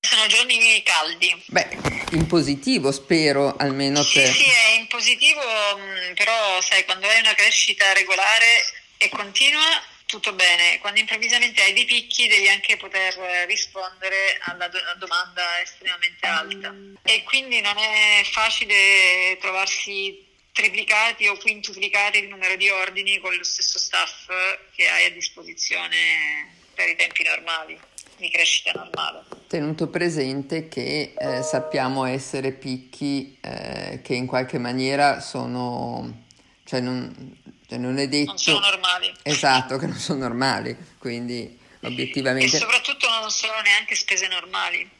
Sono 0.00 0.26
giorni 0.26 0.82
caldi. 0.84 1.42
Beh, 1.46 1.68
in 2.12 2.26
positivo 2.26 2.92
spero 2.92 3.56
almeno 3.56 4.02
sì, 4.02 4.20
per... 4.20 4.32
Sì, 4.32 4.44
è 4.44 4.78
in 4.78 4.86
positivo, 4.86 5.40
mm, 5.76 6.14
però 6.14 6.60
sai, 6.60 6.84
quando 6.84 7.06
hai 7.08 7.20
una 7.20 7.34
crescita 7.34 7.92
regolare 7.92 8.64
e 8.96 9.08
continua, 9.08 9.82
tutto 10.06 10.32
bene. 10.32 10.78
Quando 10.78 11.00
improvvisamente 11.00 11.62
hai 11.62 11.72
dei 11.72 11.84
picchi 11.84 12.28
devi 12.28 12.48
anche 12.48 12.76
poter 12.76 13.14
rispondere 13.46 14.38
alla 14.42 14.68
do- 14.68 14.78
domanda 14.98 15.60
estremamente 15.60 16.26
alta. 16.26 16.74
E 17.02 17.24
quindi 17.24 17.60
non 17.60 17.76
è 17.76 18.22
facile 18.24 19.36
trovarsi 19.40 20.26
triplicati 20.52 21.26
o 21.26 21.36
quintuplicati 21.36 22.18
il 22.18 22.28
numero 22.28 22.56
di 22.56 22.70
ordini 22.70 23.18
con 23.18 23.34
lo 23.34 23.44
stesso 23.44 23.78
staff 23.78 24.26
che 24.74 24.88
hai 24.88 25.04
a 25.04 25.10
disposizione 25.10 26.56
per 26.74 26.88
i 26.88 26.96
tempi 26.96 27.22
normali 27.24 27.78
di 28.18 28.30
crescita 28.30 28.72
normale. 28.72 29.24
Tenuto 29.46 29.88
presente 29.88 30.68
che 30.68 31.14
eh, 31.16 31.42
sappiamo 31.42 32.04
essere 32.04 32.52
picchi 32.52 33.38
eh, 33.40 34.00
che 34.02 34.14
in 34.14 34.26
qualche 34.26 34.58
maniera 34.58 35.20
sono, 35.20 36.24
cioè 36.64 36.80
non, 36.80 37.36
cioè 37.66 37.78
non 37.78 37.98
è 37.98 38.08
detto... 38.08 38.30
Non 38.30 38.38
sono 38.38 38.60
normali. 38.60 39.14
Esatto, 39.22 39.78
che 39.78 39.86
non 39.86 39.96
sono 39.96 40.20
normali, 40.20 40.76
quindi 40.98 41.58
obiettivamente... 41.82 42.56
E 42.56 42.58
soprattutto 42.58 43.08
non 43.08 43.30
sono 43.30 43.60
neanche 43.60 43.94
spese 43.94 44.28
normali. 44.28 44.96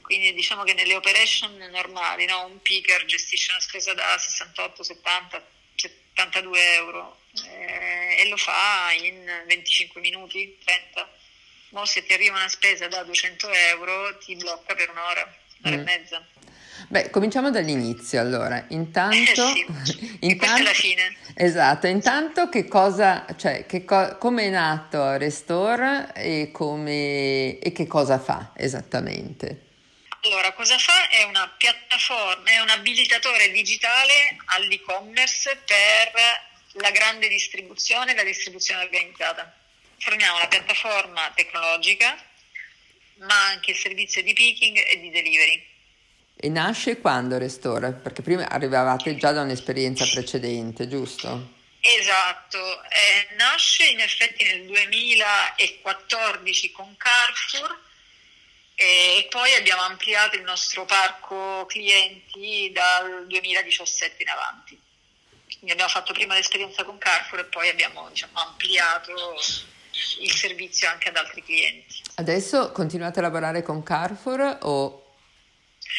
Quindi 0.00 0.34
diciamo 0.34 0.64
che 0.64 0.74
nelle 0.74 0.94
operation 0.94 1.56
normali 1.70 2.26
no? 2.26 2.44
un 2.44 2.60
picker 2.60 3.04
gestisce 3.06 3.52
una 3.52 3.60
spesa 3.60 3.94
da 3.94 4.18
68, 4.18 4.82
70, 4.82 5.46
72 5.76 6.74
euro 6.74 7.18
eh, 7.46 8.16
e 8.18 8.28
lo 8.28 8.36
fa 8.36 8.92
in 8.92 9.44
25 9.46 10.00
minuti, 10.00 10.58
30 10.64 11.08
Mo 11.72 11.86
se 11.86 12.04
ti 12.04 12.12
arriva 12.12 12.36
una 12.36 12.48
spesa 12.48 12.86
da 12.86 13.02
200 13.02 13.50
euro 13.50 14.18
ti 14.18 14.36
blocca 14.36 14.74
per 14.74 14.90
un'ora, 14.90 15.26
un'ora 15.62 15.76
mm. 15.76 15.80
e 15.80 15.82
mezza. 15.82 16.26
Beh, 16.88 17.08
cominciamo 17.08 17.50
dall'inizio 17.50 18.20
allora. 18.20 18.62
Intanto, 18.68 19.48
eh 19.48 19.66
sì. 19.82 20.18
intanto 20.20 20.62
la 20.64 20.74
fine. 20.74 21.16
Esatto, 21.34 21.86
intanto 21.86 22.50
che 22.50 22.68
cosa, 22.68 23.24
cioè, 23.38 23.64
che 23.64 23.86
co- 23.86 24.18
come 24.18 24.44
è 24.44 24.48
nato 24.50 25.16
Restore 25.16 26.12
e, 26.14 26.50
come, 26.52 27.58
e 27.58 27.72
che 27.72 27.86
cosa 27.86 28.18
fa 28.18 28.52
esattamente? 28.54 29.68
Allora, 30.24 30.52
cosa 30.52 30.76
fa? 30.76 31.08
È 31.08 31.22
una 31.22 31.48
piattaforma, 31.56 32.50
è 32.50 32.60
un 32.60 32.68
abilitatore 32.68 33.50
digitale 33.50 34.36
all'e-commerce 34.56 35.58
per 35.64 36.12
la 36.82 36.90
grande 36.90 37.28
distribuzione 37.28 38.12
e 38.12 38.14
la 38.14 38.24
distribuzione 38.24 38.82
organizzata 38.82 39.56
forniamo 40.02 40.38
la 40.38 40.48
piattaforma 40.48 41.30
tecnologica, 41.34 42.16
ma 43.18 43.46
anche 43.46 43.70
il 43.70 43.76
servizio 43.76 44.20
di 44.22 44.32
picking 44.32 44.76
e 44.76 44.98
di 44.98 45.10
delivery. 45.10 45.64
E 46.34 46.48
nasce 46.48 46.98
quando 46.98 47.38
Restore? 47.38 47.92
Perché 47.92 48.22
prima 48.22 48.48
arrivavate 48.48 49.16
già 49.16 49.30
da 49.30 49.42
un'esperienza 49.42 50.04
precedente, 50.06 50.88
giusto? 50.88 51.60
Esatto, 51.78 52.82
eh, 52.84 53.28
nasce 53.36 53.86
in 53.86 54.00
effetti 54.00 54.42
nel 54.44 54.66
2014 54.66 56.72
con 56.72 56.96
Carrefour 56.96 57.78
e 58.74 59.26
poi 59.30 59.54
abbiamo 59.54 59.82
ampliato 59.82 60.36
il 60.36 60.42
nostro 60.42 60.84
parco 60.84 61.64
clienti 61.66 62.70
dal 62.72 63.26
2017 63.28 64.22
in 64.22 64.28
avanti. 64.28 64.80
Quindi 65.46 65.70
abbiamo 65.70 65.90
fatto 65.90 66.12
prima 66.12 66.34
l'esperienza 66.34 66.82
con 66.82 66.98
Carrefour 66.98 67.40
e 67.40 67.44
poi 67.44 67.68
abbiamo 67.68 68.08
diciamo, 68.08 68.40
ampliato 68.40 69.38
il 70.20 70.30
servizio 70.30 70.88
anche 70.88 71.08
ad 71.08 71.16
altri 71.16 71.42
clienti. 71.42 72.02
Adesso 72.16 72.72
continuate 72.72 73.18
a 73.18 73.22
lavorare 73.22 73.62
con 73.62 73.82
Carrefour 73.82 74.58
o... 74.62 75.14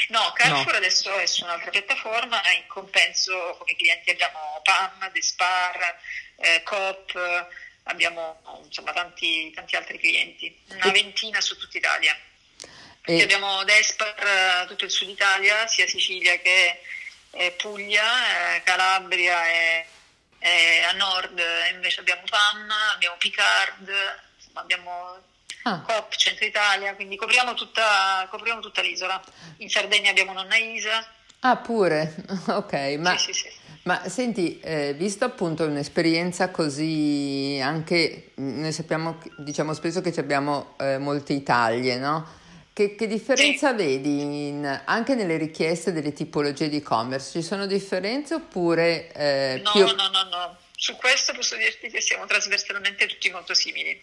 No, 0.10 0.32
Carrefour 0.34 0.72
no. 0.72 0.78
adesso 0.78 1.14
è 1.16 1.26
su 1.26 1.44
un'altra 1.44 1.70
piattaforma, 1.70 2.42
in 2.52 2.66
compenso 2.68 3.56
come 3.60 3.76
clienti 3.76 4.10
abbiamo 4.10 4.62
PAM, 4.64 5.12
Despar, 5.12 5.98
eh, 6.38 6.64
Coop, 6.64 7.48
abbiamo 7.84 8.42
insomma 8.64 8.92
tanti, 8.92 9.52
tanti 9.52 9.76
altri 9.76 10.00
clienti, 10.00 10.56
una 10.70 10.92
ventina 10.92 11.42
su 11.42 11.58
tutta 11.58 11.78
Italia. 11.78 12.18
E... 13.06 13.22
Abbiamo 13.22 13.64
Despar 13.66 14.66
tutto 14.68 14.86
il 14.86 14.92
sud 14.92 15.10
Italia, 15.10 15.68
sia 15.68 15.86
Sicilia 15.86 16.38
che 16.38 16.80
eh, 17.32 17.52
Puglia, 17.52 18.56
eh, 18.56 18.64
Calabria 18.64 19.48
e 19.48 19.86
eh, 20.44 20.84
a 20.84 20.92
nord 20.92 21.40
invece 21.74 22.02
abbiamo 22.02 22.22
PAM, 22.30 22.70
abbiamo 22.94 23.16
Picard, 23.18 23.88
insomma, 24.36 24.60
abbiamo 24.60 25.18
ah. 25.64 25.80
COP, 25.80 26.16
Centro 26.16 26.46
Italia, 26.46 26.94
quindi 26.96 27.16
copriamo 27.16 27.54
tutta, 27.54 28.28
copriamo 28.30 28.60
tutta 28.60 28.82
l'isola. 28.82 29.22
In 29.58 29.70
Sardegna 29.70 30.10
abbiamo 30.10 30.34
Nonna 30.34 30.58
Isa. 30.58 31.06
Ah, 31.40 31.58
pure? 31.58 32.16
Ok, 32.48 32.74
ma... 33.00 33.18
Sì, 33.18 33.32
sì, 33.32 33.34
sì. 33.34 33.62
Ma 33.84 34.08
senti, 34.08 34.62
eh, 34.62 34.94
visto 34.94 35.26
appunto 35.26 35.66
un'esperienza 35.66 36.52
così 36.52 37.60
anche, 37.62 38.32
noi 38.36 38.72
sappiamo, 38.72 39.22
diciamo 39.38 39.74
spesso 39.74 40.00
che 40.00 40.18
abbiamo 40.22 40.76
eh, 40.80 40.98
molte 40.98 41.34
Italie, 41.34 41.98
no? 41.98 42.26
Che, 42.74 42.96
che 42.96 43.06
differenza 43.06 43.70
sì. 43.70 43.76
vedi 43.76 44.48
in, 44.48 44.82
anche 44.86 45.14
nelle 45.14 45.38
richieste 45.38 45.92
delle 45.92 46.12
tipologie 46.12 46.70
di 46.70 46.78
e-commerce? 46.78 47.40
Ci 47.40 47.44
sono 47.44 47.68
differenze 47.68 48.34
oppure... 48.34 49.12
Eh, 49.14 49.62
no, 49.64 49.72
più... 49.72 49.86
no, 49.86 50.08
no, 50.08 50.24
no. 50.24 50.58
Su 50.76 50.96
questo 50.96 51.34
posso 51.34 51.56
dirti 51.56 51.92
che 51.92 52.02
siamo 52.02 52.26
trasversalmente 52.26 53.06
tutti 53.06 53.30
molto 53.30 53.54
simili. 53.54 54.02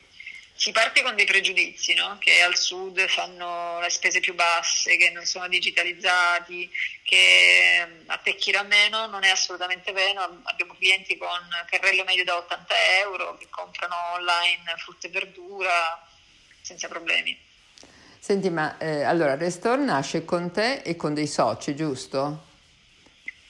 Si 0.55 0.71
parte 0.71 1.03
con 1.03 1.17
dei 1.17 1.25
pregiudizi, 1.25 1.95
no? 1.95 2.17
che 2.21 2.43
al 2.43 2.57
sud 2.57 3.05
fanno 3.09 3.81
le 3.81 3.91
spese 3.91 4.21
più 4.21 4.35
basse, 4.35 4.97
che 4.97 5.11
non 5.11 5.25
sono 5.25 5.49
digitalizzati, 5.49 6.71
che 7.03 8.03
attecchirà 8.07 8.63
meno, 8.63 9.07
non 9.07 9.25
è 9.25 9.31
assolutamente 9.31 9.91
vero. 9.91 10.43
Abbiamo 10.45 10.75
clienti 10.75 11.17
con 11.17 11.41
carrello 11.69 12.05
medio 12.05 12.23
da 12.23 12.37
80 12.37 12.75
euro 13.01 13.37
che 13.37 13.49
comprano 13.51 13.97
online 14.15 14.75
frutta 14.77 15.09
e 15.09 15.11
verdura 15.11 16.09
senza 16.61 16.87
problemi. 16.87 17.49
Senti, 18.23 18.51
ma 18.51 18.77
eh, 18.77 19.03
allora 19.03 19.35
Restore 19.35 19.83
nasce 19.83 20.27
con 20.27 20.53
te 20.53 20.83
e 20.83 20.95
con 20.95 21.15
dei 21.15 21.27
soci, 21.27 21.75
giusto? 21.75 22.49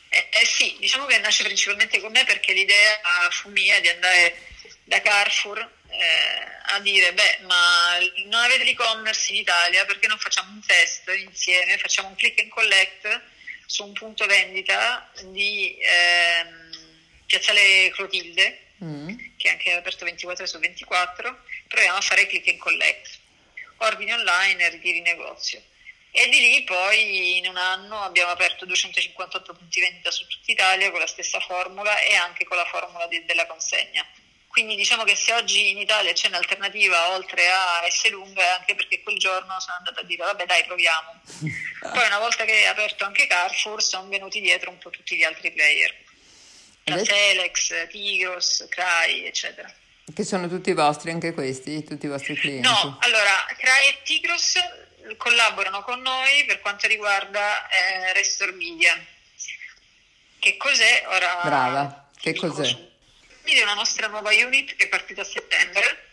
Eh, 0.09 0.29
eh, 0.31 0.47
sì, 0.47 0.77
diciamo 0.79 1.07
che 1.07 1.19
nasce 1.19 1.43
principalmente 1.43 2.01
con 2.01 2.13
me 2.13 2.25
perché 2.25 2.53
l'idea 2.53 3.01
fu 3.31 3.51
mia 3.51 3.81
di 3.81 3.89
andare 3.89 4.37
da 4.85 5.01
Carrefour 5.01 5.59
eh, 5.59 6.73
a 6.73 6.81
dire, 6.81 7.13
beh, 7.13 7.39
ma 7.47 7.99
non 8.27 8.45
avete 8.45 8.63
l'e-commerce 8.63 9.33
in 9.33 9.39
Italia, 9.39 9.85
perché 9.85 10.07
non 10.07 10.19
facciamo 10.19 10.53
un 10.53 10.65
test 10.65 11.11
insieme, 11.19 11.77
facciamo 11.77 12.09
un 12.09 12.15
click 12.15 12.41
and 12.41 12.51
collect 12.51 13.23
su 13.67 13.85
un 13.85 13.93
punto 13.93 14.25
vendita 14.27 15.11
di 15.25 15.77
ehm, 15.81 16.71
Piazzale 17.27 17.91
Clotilde, 17.91 18.59
mm. 18.85 19.09
che 19.37 19.49
è 19.49 19.51
anche 19.51 19.73
aperto 19.73 20.05
24 20.05 20.47
su 20.47 20.59
24, 20.61 21.43
proviamo 21.67 21.99
a 21.99 22.01
fare 22.01 22.27
click 22.27 22.49
and 22.49 22.59
collect 22.59 23.20
ordini 23.81 24.13
online 24.13 24.65
e 24.65 24.69
ritiri 24.71 25.01
negozio. 25.01 25.63
E 26.13 26.29
di 26.29 26.41
lì 26.41 26.65
poi 26.65 27.39
in 27.39 27.47
un 27.47 27.57
anno 27.57 28.01
abbiamo 28.01 28.33
aperto 28.33 28.67
258 28.67 29.55
punti 29.55 29.81
vendita 29.81 30.11
su 30.11 30.27
tutta 30.27 30.51
Italia 30.51 30.91
con 30.91 30.99
la 30.99 31.07
stessa 31.07 31.39
formula 31.39 32.01
e 32.01 32.15
anche 32.15 32.45
con 32.45 32.57
la 32.57 32.65
formula 32.65 33.07
di, 33.07 33.25
della 33.25 33.47
consegna. 33.47 34.05
Quindi 34.49 34.75
diciamo 34.75 35.05
che 35.05 35.15
se 35.15 35.33
oggi 35.33 35.71
in 35.71 35.79
Italia 35.79 36.13
c'è 36.13 36.27
un'alternativa 36.27 37.11
oltre 37.11 37.49
a 37.49 37.89
S 37.89 38.11
lunga 38.11 38.43
è 38.43 38.49
anche 38.59 38.75
perché 38.75 39.01
quel 39.01 39.17
giorno 39.17 39.61
sono 39.61 39.77
andata 39.77 40.01
a 40.01 40.03
dire 40.03 40.25
vabbè 40.25 40.45
dai 40.45 40.65
proviamo. 40.65 41.23
Poi 41.93 42.07
una 42.07 42.19
volta 42.19 42.45
che 42.45 42.63
è 42.63 42.65
aperto 42.65 43.05
anche 43.05 43.29
Carrefour 43.29 43.81
sono 43.81 44.09
venuti 44.09 44.41
dietro 44.41 44.71
un 44.71 44.79
po' 44.79 44.91
tutti 44.91 45.17
gli 45.17 45.23
altri 45.23 45.53
player. 45.53 45.95
La 46.85 47.01
Telex, 47.01 47.89
Tigros, 47.89 48.67
Crai, 48.69 49.27
eccetera. 49.27 49.73
Che 50.15 50.25
sono 50.25 50.49
tutti 50.49 50.73
vostri, 50.73 51.11
anche 51.11 51.33
questi, 51.33 51.85
tutti 51.85 52.07
i 52.07 52.09
vostri 52.09 52.35
clienti? 52.35 52.67
No, 52.67 52.99
allora, 53.01 53.47
CRAI 53.57 53.89
e 53.89 53.99
Tigros 54.03 54.55
collaborano 55.17 55.83
con 55.83 56.01
noi 56.01 56.45
per 56.47 56.61
quanto 56.61 56.87
riguarda 56.87 57.69
eh, 57.69 58.13
Restor 58.13 58.53
Media. 58.55 58.93
Che 60.39 60.57
cos'è? 60.57 61.05
Ora, 61.09 61.41
Brava, 61.45 62.11
che 62.19 62.35
cos'è? 62.35 62.89
Media 63.45 63.61
è 63.61 63.65
una 63.65 63.75
nostra 63.75 64.07
nuova 64.07 64.31
unit 64.31 64.75
che 64.77 64.85
è 64.85 64.89
partita 64.89 65.21
a 65.21 65.25
settembre, 65.25 66.09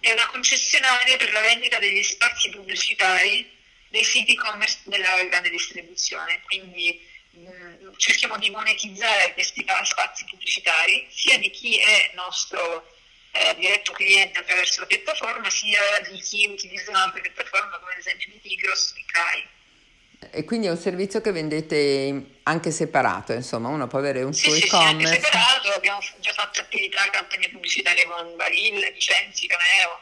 è 0.00 0.10
una 0.12 0.26
concessionaria 0.26 1.16
per 1.16 1.32
la 1.32 1.40
vendita 1.40 1.78
degli 1.78 2.02
spazi 2.02 2.50
pubblicitari 2.50 3.58
dei 3.88 4.04
siti 4.04 4.32
e-commerce 4.32 4.80
della 4.84 5.22
grande 5.24 5.50
distribuzione, 5.50 6.40
quindi 6.46 7.06
mh, 7.30 7.40
mm, 7.40 7.92
cerchiamo 7.96 8.38
di 8.38 8.50
monetizzare 8.50 9.32
questi 9.34 9.64
spazi 9.84 10.24
pubblicitari 10.24 11.06
sia 11.10 11.38
di 11.38 11.50
chi 11.50 11.78
è 11.78 12.10
nostro 12.14 12.98
eh, 13.32 13.54
diretto 13.58 13.92
cliente 13.92 14.40
attraverso 14.40 14.80
la 14.80 14.86
piattaforma 14.86 15.48
sia 15.50 15.80
di 16.08 16.18
chi 16.18 16.46
utilizza 16.46 16.90
un'altra 16.90 17.20
piattaforma 17.20 17.78
come 17.78 17.92
ad 17.92 17.98
esempio 17.98 18.30
di 18.32 18.40
Tigros 18.40 18.92
e 18.96 19.04
Kai. 19.06 19.48
E 20.32 20.44
quindi 20.44 20.66
è 20.66 20.70
un 20.70 20.76
servizio 20.76 21.22
che 21.22 21.32
vendete 21.32 22.40
anche 22.42 22.70
separato, 22.70 23.32
insomma, 23.32 23.68
uno 23.68 23.86
può 23.86 23.98
avere 23.98 24.22
un 24.22 24.34
sì, 24.34 24.44
suo 24.44 24.52
sì, 24.52 24.64
e-commerce. 24.64 25.06
Sì, 25.06 25.14
anche 25.14 25.26
separato, 25.26 25.68
abbiamo 25.72 26.00
già 26.18 26.32
fatto 26.32 26.60
attività, 26.60 27.08
campagne 27.10 27.48
pubblicitarie 27.48 28.04
con 28.04 28.36
Barilla, 28.36 28.90
Vicenzi, 28.90 29.46
Cameo, 29.46 30.00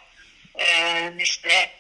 eh, 0.56 1.10
Nestlé. 1.10 1.72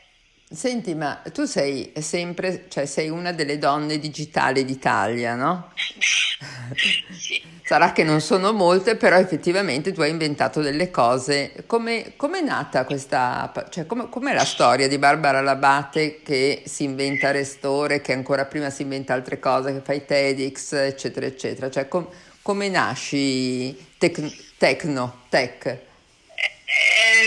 Senti, 0.50 0.94
ma 0.94 1.20
tu 1.30 1.44
sei 1.44 1.92
sempre, 2.00 2.64
cioè 2.68 2.86
sei 2.86 3.10
una 3.10 3.32
delle 3.32 3.58
donne 3.58 3.98
digitali 3.98 4.64
d'Italia, 4.64 5.34
no? 5.34 5.72
sì. 7.12 7.42
Sarà 7.62 7.92
che 7.92 8.02
non 8.02 8.22
sono 8.22 8.54
molte, 8.54 8.96
però 8.96 9.18
effettivamente 9.18 9.92
tu 9.92 10.00
hai 10.00 10.08
inventato 10.08 10.62
delle 10.62 10.90
cose. 10.90 11.52
Come 11.66 12.14
è 12.16 12.40
nata 12.40 12.86
questa, 12.86 13.52
cioè 13.68 13.84
come 13.84 14.30
è 14.30 14.34
la 14.34 14.46
storia 14.46 14.88
di 14.88 14.96
Barbara 14.96 15.42
Labate 15.42 16.22
che 16.22 16.62
si 16.64 16.84
inventa 16.84 17.30
Restore, 17.30 18.00
che 18.00 18.14
ancora 18.14 18.46
prima 18.46 18.70
si 18.70 18.80
inventa 18.80 19.12
altre 19.12 19.38
cose, 19.38 19.74
che 19.74 19.82
fai 19.84 20.06
TEDx, 20.06 20.72
eccetera, 20.72 21.26
eccetera? 21.26 21.68
Cioè 21.68 21.88
com, 21.88 22.08
come 22.40 22.70
nasci 22.70 23.76
tec, 23.98 24.54
tecno, 24.56 25.24
tech? 25.28 25.66
Eh, 25.66 25.76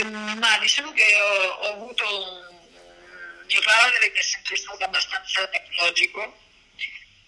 eh, 0.00 0.04
ma 0.10 0.58
diciamo 0.60 0.90
che 0.90 1.04
ho, 1.04 1.68
ho 1.68 1.74
avuto 1.76 2.02
un 2.04 2.51
mio 3.52 3.60
padre 3.60 4.10
che 4.12 4.20
è 4.20 4.22
sempre 4.22 4.56
stato 4.56 4.82
abbastanza 4.82 5.46
tecnologico. 5.48 6.40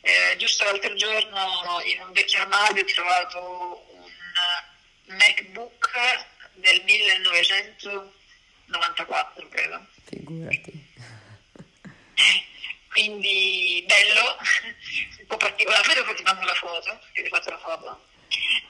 Eh, 0.01 0.37
giusto 0.39 0.65
l'altro 0.65 0.95
giorno 0.95 1.83
in 1.85 2.01
un 2.01 2.13
vecchio 2.13 2.41
armadio 2.41 2.81
ho 2.83 2.87
trovato 2.87 3.87
un 3.91 4.11
MacBook 5.17 5.91
del 6.55 6.83
1994, 6.85 9.49
credo. 9.49 9.87
Figurati. 10.05 10.93
Quindi 12.89 13.85
bello, 13.87 14.39
un 15.21 15.27
po' 15.27 15.37
particolare, 15.37 15.95
dopo 15.95 16.15
ti 16.15 16.23
mando 16.23 16.47
la 16.47 16.55
foto, 16.55 16.99
che 17.13 17.21
ti 17.23 17.29
ho 17.29 17.35
fatto 17.35 17.51
la 17.51 17.59
foto. 17.59 18.07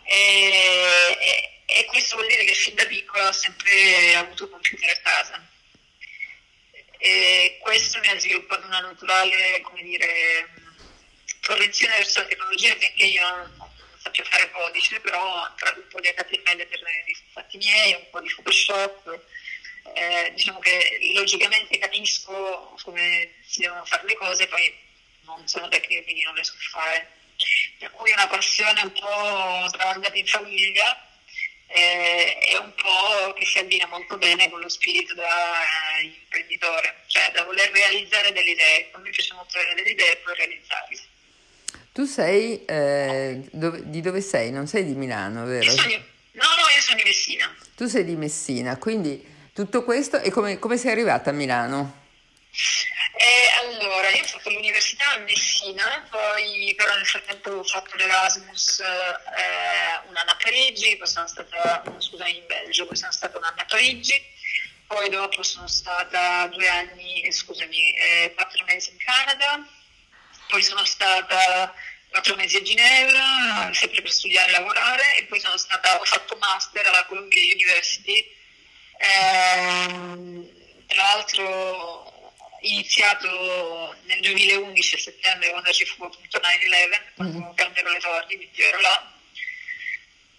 E, 0.04 1.16
e, 1.20 1.62
e, 1.66 1.84
questo 1.86 2.16
vuol 2.16 2.26
dire 2.28 2.44
che 2.44 2.54
fin 2.54 2.74
da 2.74 2.84
piccola 2.86 3.28
ho 3.28 3.32
sempre 3.32 4.16
avuto 4.16 4.48
computer 4.48 4.90
a 4.90 4.96
casa 5.00 5.52
e 7.04 7.58
questo 7.60 8.00
mi 8.00 8.08
ha 8.08 8.18
sviluppato 8.18 8.64
una 8.64 8.80
naturale, 8.80 9.60
come 9.60 9.82
dire, 9.82 10.48
propensione 11.40 11.96
verso 11.96 12.20
la 12.20 12.26
tecnologia 12.28 12.74
perché 12.76 13.04
io 13.04 13.20
non 13.28 13.70
sappia 13.98 14.24
fare 14.24 14.50
codice, 14.50 15.00
però 15.00 15.52
tra 15.54 15.74
un 15.76 15.86
po' 15.90 16.00
di 16.00 16.08
HTML 16.08 16.66
per 16.66 16.80
i 17.04 17.16
fatti 17.30 17.58
miei, 17.58 17.92
un 17.92 18.06
po' 18.10 18.20
di 18.22 18.30
Photoshop, 18.30 19.20
eh, 19.92 20.32
diciamo 20.34 20.58
che 20.60 20.98
logicamente 21.12 21.76
capisco 21.76 22.74
come 22.82 23.34
si 23.46 23.60
devono 23.60 23.84
fare 23.84 24.06
le 24.06 24.14
cose, 24.14 24.46
poi 24.46 24.74
non 25.26 25.46
sono 25.46 25.68
tecniche 25.68 26.04
quindi 26.04 26.22
non 26.22 26.34
le 26.34 26.44
so 26.44 26.54
fare. 26.70 27.10
Per 27.80 27.90
cui 27.90 28.12
è 28.12 28.14
una 28.14 28.28
passione 28.28 28.80
un 28.80 28.92
po' 28.92 29.68
tramandata 29.70 30.16
in 30.16 30.26
famiglia 30.26 31.06
eh, 31.66 32.38
è 32.38 32.56
un 32.58 32.72
po' 32.74 33.32
che 33.34 33.44
si 33.44 33.58
abbina 33.58 33.86
molto 33.86 34.16
bene 34.16 34.50
con 34.50 34.60
lo 34.60 34.68
spirito 34.68 35.14
da 35.14 35.24
eh, 35.24 36.04
imprenditore, 36.04 37.02
cioè 37.06 37.30
da 37.32 37.44
voler 37.44 37.70
realizzare 37.70 38.32
delle 38.32 38.50
idee. 38.50 38.88
A 38.92 38.98
me 38.98 39.10
piace 39.10 39.34
molto 39.34 39.56
avere 39.58 39.74
delle 39.74 39.90
idee 39.90 40.12
e 40.12 40.16
poi 40.16 40.34
realizzarle. 40.34 41.00
Tu 41.92 42.04
sei, 42.04 42.64
eh, 42.64 43.40
dove, 43.52 43.88
di 43.88 44.00
dove 44.00 44.20
sei? 44.20 44.50
Non 44.50 44.66
sei 44.66 44.84
di 44.84 44.94
Milano, 44.94 45.44
vero? 45.44 45.70
Sono, 45.70 45.92
no, 45.92 46.44
no, 46.44 46.68
io 46.74 46.80
sono 46.80 46.96
di 46.96 47.04
Messina. 47.04 47.56
Tu 47.76 47.86
sei 47.86 48.04
di 48.04 48.16
Messina, 48.16 48.76
quindi 48.78 49.24
tutto 49.52 49.84
questo, 49.84 50.20
e 50.20 50.30
come, 50.30 50.58
come 50.58 50.76
sei 50.76 50.90
arrivata 50.90 51.30
a 51.30 51.32
Milano? 51.32 52.02
Eh, 53.16 53.66
allora, 53.66 54.10
io 54.10 54.22
ho 54.22 54.26
fatto 54.26 54.50
l'università 54.50 55.10
a 55.10 55.18
Messina, 55.18 56.06
poi 56.08 56.72
però 56.76 56.94
nel 56.94 57.06
frattempo 57.06 57.50
ho 57.50 57.64
fatto 57.64 57.96
l'Erasmus 57.96 58.78
eh, 58.80 60.08
un 60.08 60.16
anno 60.16 60.30
a 60.30 60.36
Parigi, 60.36 60.96
poi 60.96 61.06
sono 61.06 61.26
stata, 61.26 61.82
scusami, 61.98 62.38
in 62.38 62.46
Belgio, 62.46 62.86
poi 62.86 62.96
sono 62.96 63.10
stata 63.10 63.36
un 63.38 63.44
anno 63.44 63.60
a 63.60 63.64
Parigi, 63.64 64.22
poi 64.86 65.08
dopo 65.08 65.42
sono 65.42 65.66
stata 65.66 66.46
due 66.46 66.68
anni, 66.68 67.22
eh, 67.22 67.32
scusami, 67.32 67.94
eh, 67.96 68.32
quattro 68.34 68.64
mesi 68.66 68.90
in 68.90 68.98
Canada, 68.98 69.66
poi 70.48 70.62
sono 70.62 70.84
stata 70.84 71.74
quattro 72.08 72.36
mesi 72.36 72.56
a 72.56 72.62
Ginevra, 72.62 73.70
sempre 73.72 74.02
per 74.02 74.12
studiare 74.12 74.48
e 74.48 74.52
lavorare, 74.52 75.16
e 75.18 75.24
poi 75.24 75.40
sono 75.40 75.56
stata, 75.56 76.00
ho 76.00 76.04
fatto 76.04 76.36
master 76.36 76.86
alla 76.86 77.04
Columbia 77.06 77.42
University. 77.52 78.32
Eh, 78.96 80.62
tra 80.86 81.02
l'altro 81.02 82.13
iniziato 82.64 83.96
nel 84.04 84.20
2011 84.20 84.94
a 84.94 84.98
settembre 84.98 85.50
quando 85.50 85.72
ci 85.72 85.84
fu 85.84 86.04
appunto 86.04 86.38
9-11, 86.38 87.00
quando 87.14 87.38
mm. 87.38 87.54
cambiarono 87.54 87.94
le 87.94 88.00
torri, 88.00 88.36
quindi 88.36 88.62
ero 88.62 88.80
là. 88.80 89.12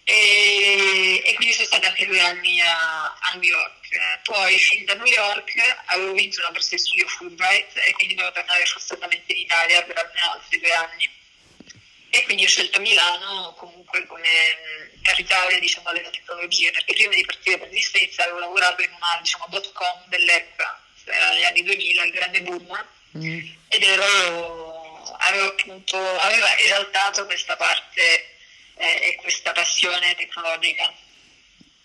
E, 0.04 1.22
e, 1.24 1.34
quindi 1.34 1.52
sono 1.52 1.66
stata 1.66 1.88
anche 1.88 2.06
due 2.06 2.20
anni 2.20 2.60
a, 2.60 3.04
a 3.04 3.32
New 3.34 3.42
York. 3.42 3.88
Poi 4.22 4.58
fin 4.58 4.84
da 4.84 4.94
New 4.94 5.06
York 5.06 5.52
avevo 5.86 6.12
vinto 6.12 6.40
una 6.40 6.50
borsa 6.50 6.76
di 6.76 6.78
studio 6.78 7.08
Fulbright 7.08 7.76
e 7.76 7.92
quindi 7.92 8.14
dovevo 8.14 8.34
tornare 8.34 8.64
forzatamente 8.66 9.32
in 9.32 9.40
Italia 9.40 9.82
per 9.82 9.96
almeno 9.98 10.32
altri 10.32 10.60
due 10.60 10.72
anni. 10.72 11.10
E 12.10 12.22
quindi 12.24 12.44
ho 12.44 12.48
scelto 12.48 12.80
Milano 12.80 13.54
comunque 13.56 14.06
come 14.06 14.28
capitale 15.02 15.58
diciamo, 15.58 15.92
delle 15.92 16.10
tecnologie, 16.10 16.70
perché 16.70 16.94
prima 16.94 17.14
di 17.14 17.24
partire 17.24 17.58
per 17.58 17.82
States 17.82 18.18
avevo 18.20 18.38
lavorato 18.38 18.82
in 18.82 18.92
una 18.92 19.18
diciamo, 19.20 19.46
dot 19.48 19.72
com 19.72 20.04
dell'epoca 20.06 20.85
era 21.06 21.30
negli 21.30 21.44
anni 21.44 21.62
2000, 21.62 22.04
il 22.04 22.12
grande 22.12 22.42
boom, 22.42 22.84
mm. 23.16 23.38
ed 23.68 23.82
ero, 23.82 24.04
avevo 25.18 25.46
appunto, 25.46 25.96
aveva 25.96 26.58
esaltato 26.58 27.24
questa 27.26 27.56
parte 27.56 28.00
eh, 28.74 29.08
e 29.08 29.18
questa 29.20 29.52
passione 29.52 30.14
tecnologica. 30.14 30.92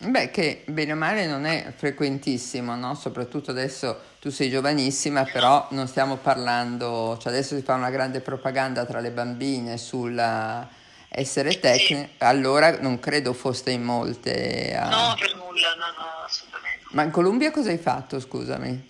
Beh, 0.03 0.31
che 0.31 0.63
bene 0.65 0.93
o 0.93 0.95
male 0.95 1.27
non 1.27 1.45
è 1.45 1.71
frequentissimo, 1.75 2.75
no? 2.75 2.95
Soprattutto 2.95 3.51
adesso 3.51 4.15
tu 4.19 4.31
sei 4.31 4.49
giovanissima, 4.49 5.23
però 5.25 5.67
non 5.71 5.87
stiamo 5.87 6.17
parlando, 6.17 7.19
cioè 7.21 7.31
adesso 7.31 7.55
si 7.55 7.61
fa 7.61 7.75
una 7.75 7.91
grande 7.91 8.19
propaganda 8.19 8.83
tra 8.85 8.99
le 8.99 9.11
bambine 9.11 9.77
sulla 9.77 10.67
essere 11.13 11.59
tecniche, 11.59 12.11
allora 12.19 12.79
non 12.79 12.99
credo 12.99 13.33
foste 13.33 13.71
in 13.71 13.83
molte. 13.83 14.75
A... 14.75 14.89
No, 14.89 15.15
per 15.19 15.35
nulla, 15.35 15.75
no, 15.75 15.85
no, 15.85 16.23
assolutamente. 16.25 16.85
Ma 16.91 17.03
in 17.03 17.11
Columbia 17.11 17.51
cosa 17.51 17.69
hai 17.69 17.77
fatto, 17.77 18.19
scusami? 18.19 18.89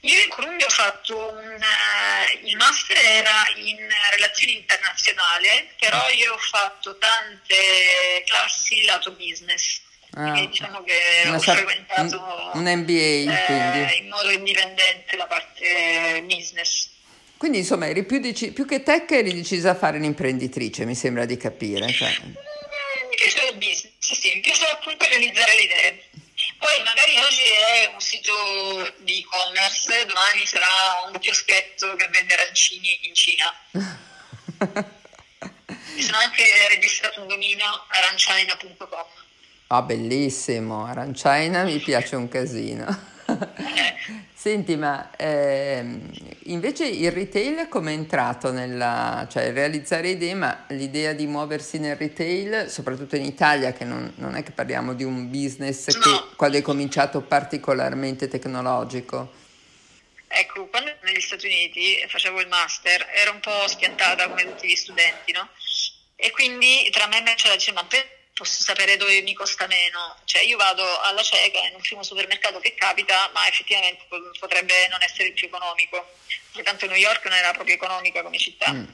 Io 0.00 0.22
in 0.22 0.28
Columbia 0.28 0.66
ho 0.66 0.70
fatto 0.70 1.16
un, 1.16 1.58
uh, 1.58 2.46
il 2.46 2.56
master 2.56 2.96
era 2.96 3.44
in 3.56 3.76
relazioni 4.12 4.56
internazionali, 4.56 5.48
però 5.78 6.08
io 6.10 6.34
ho 6.34 6.38
fatto 6.38 6.96
tante 6.98 8.24
classi 8.26 8.84
lato 8.84 9.12
business. 9.12 9.80
Ah, 10.18 10.32
diciamo 10.32 10.82
che 10.82 11.28
ho 11.28 11.38
frequentato 11.38 12.50
un, 12.54 12.64
un 12.64 12.78
MBA 12.78 12.92
eh, 12.92 13.96
in 14.00 14.08
modo 14.08 14.30
indipendente 14.30 15.16
la 15.16 15.26
parte 15.26 16.22
business. 16.24 16.90
Quindi 17.36 17.58
insomma 17.58 17.86
eri 17.86 18.04
più, 18.04 18.18
dec- 18.18 18.52
più, 18.52 18.64
che 18.64 18.82
tech 18.82 19.10
eri 19.10 19.34
decisa 19.34 19.70
a 19.70 19.74
fare 19.74 19.98
un'imprenditrice, 19.98 20.86
mi 20.86 20.94
sembra 20.94 21.26
di 21.26 21.36
capire. 21.36 21.92
Cioè. 21.92 22.08
Mi 22.08 23.14
piace 23.14 23.46
il 23.50 23.56
business, 23.56 23.92
sì, 23.98 24.34
mi 24.34 24.40
piace 24.40 24.64
appunto 24.66 25.04
realizzare 25.06 25.54
le 25.54 25.62
idee. 25.62 26.02
Poi 26.58 26.82
magari 26.84 27.16
oggi 27.18 27.42
è 27.42 27.90
un 27.92 28.00
sito 28.00 28.32
di 28.98 29.20
e-commerce, 29.20 30.06
domani 30.06 30.46
sarà 30.46 30.66
un 31.10 31.18
chioschetto 31.18 31.94
che 31.96 32.08
vende 32.08 32.34
arancini 32.34 33.00
in 33.02 33.14
Cina. 33.14 33.54
Mi 35.94 36.02
sono 36.02 36.18
anche 36.18 36.44
registrato 36.68 37.20
un 37.22 37.28
dominio 37.28 37.84
aranciaina.com. 37.88 39.04
Ah, 39.68 39.82
bellissimo, 39.82 40.84
aranciaina 40.84 41.64
mi 41.64 41.78
piace 41.78 42.16
un 42.16 42.28
casino. 42.28 43.14
Senti, 44.32 44.76
ma 44.76 45.10
ehm, 45.16 46.12
invece 46.52 46.86
il 46.86 47.10
retail 47.10 47.68
come 47.68 47.92
è 47.92 47.94
entrato 47.94 48.50
nella, 48.52 49.26
cioè 49.30 49.52
realizzare 49.52 50.10
idee, 50.10 50.34
ma 50.34 50.64
l'idea 50.68 51.12
di 51.12 51.26
muoversi 51.26 51.78
nel 51.78 51.96
retail, 51.96 52.70
soprattutto 52.70 53.16
in 53.16 53.24
Italia, 53.24 53.72
che 53.72 53.84
non, 53.84 54.12
non 54.16 54.34
è 54.34 54.42
che 54.42 54.50
parliamo 54.50 54.94
di 54.94 55.04
un 55.04 55.30
business 55.30 55.88
no. 55.94 56.00
che 56.00 56.36
quando 56.36 56.58
è 56.58 56.62
cominciato 56.62 57.20
particolarmente 57.20 58.28
tecnologico. 58.28 59.32
Ecco, 60.28 60.66
quando 60.66 60.92
negli 61.02 61.20
Stati 61.20 61.46
Uniti 61.46 62.04
facevo 62.08 62.40
il 62.40 62.48
master 62.48 63.06
ero 63.14 63.32
un 63.32 63.40
po' 63.40 63.66
spiantata 63.68 64.28
come 64.28 64.44
tutti 64.44 64.68
gli 64.68 64.76
studenti, 64.76 65.32
no? 65.32 65.48
E 66.16 66.30
quindi 66.30 66.88
tra 66.90 67.06
me 67.06 67.18
e 67.18 67.22
me 67.22 67.34
c'era 67.34 67.54
da 67.54 67.60
dire, 67.60 67.72
ma 67.72 67.84
per 67.84 68.15
posso 68.36 68.62
sapere 68.62 68.98
dove 68.98 69.22
mi 69.22 69.32
costa 69.32 69.66
meno. 69.66 70.18
Cioè 70.24 70.42
io 70.42 70.58
vado 70.58 70.84
alla 71.00 71.22
cieca 71.22 71.58
in 71.60 71.74
un 71.74 71.80
primo 71.80 72.02
supermercato 72.02 72.60
che 72.60 72.74
capita, 72.74 73.30
ma 73.32 73.48
effettivamente 73.48 74.04
potrebbe 74.38 74.86
non 74.88 75.02
essere 75.02 75.28
il 75.28 75.32
più 75.32 75.46
economico, 75.46 76.18
perché 76.52 76.62
tanto 76.62 76.86
New 76.86 76.96
York 76.96 77.24
non 77.24 77.32
era 77.32 77.52
proprio 77.52 77.74
economica 77.74 78.22
come 78.22 78.38
città. 78.38 78.72
Mm. 78.72 78.84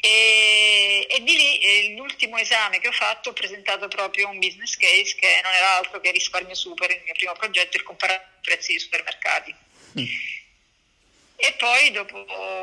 E, 0.00 1.06
e, 1.08 1.22
di 1.22 1.36
lì 1.36 1.58
eh, 1.58 1.94
l'ultimo 1.94 2.38
esame 2.38 2.80
che 2.80 2.88
ho 2.88 2.92
fatto 2.92 3.28
ho 3.28 3.32
presentato 3.34 3.86
proprio 3.86 4.28
un 4.28 4.38
business 4.38 4.74
case 4.76 5.14
che 5.14 5.40
non 5.44 5.52
era 5.52 5.76
altro 5.76 6.00
che 6.00 6.10
risparmio 6.10 6.54
super, 6.54 6.90
il 6.90 7.02
mio 7.04 7.12
primo 7.12 7.32
progetto, 7.34 7.76
il 7.76 7.82
comparare 7.84 8.30
i 8.40 8.42
prezzi 8.42 8.70
dei 8.72 8.80
supermercati. 8.80 9.54
Mm. 10.00 10.06
E 11.36 11.52
poi 11.52 11.90
dopo 11.92 12.16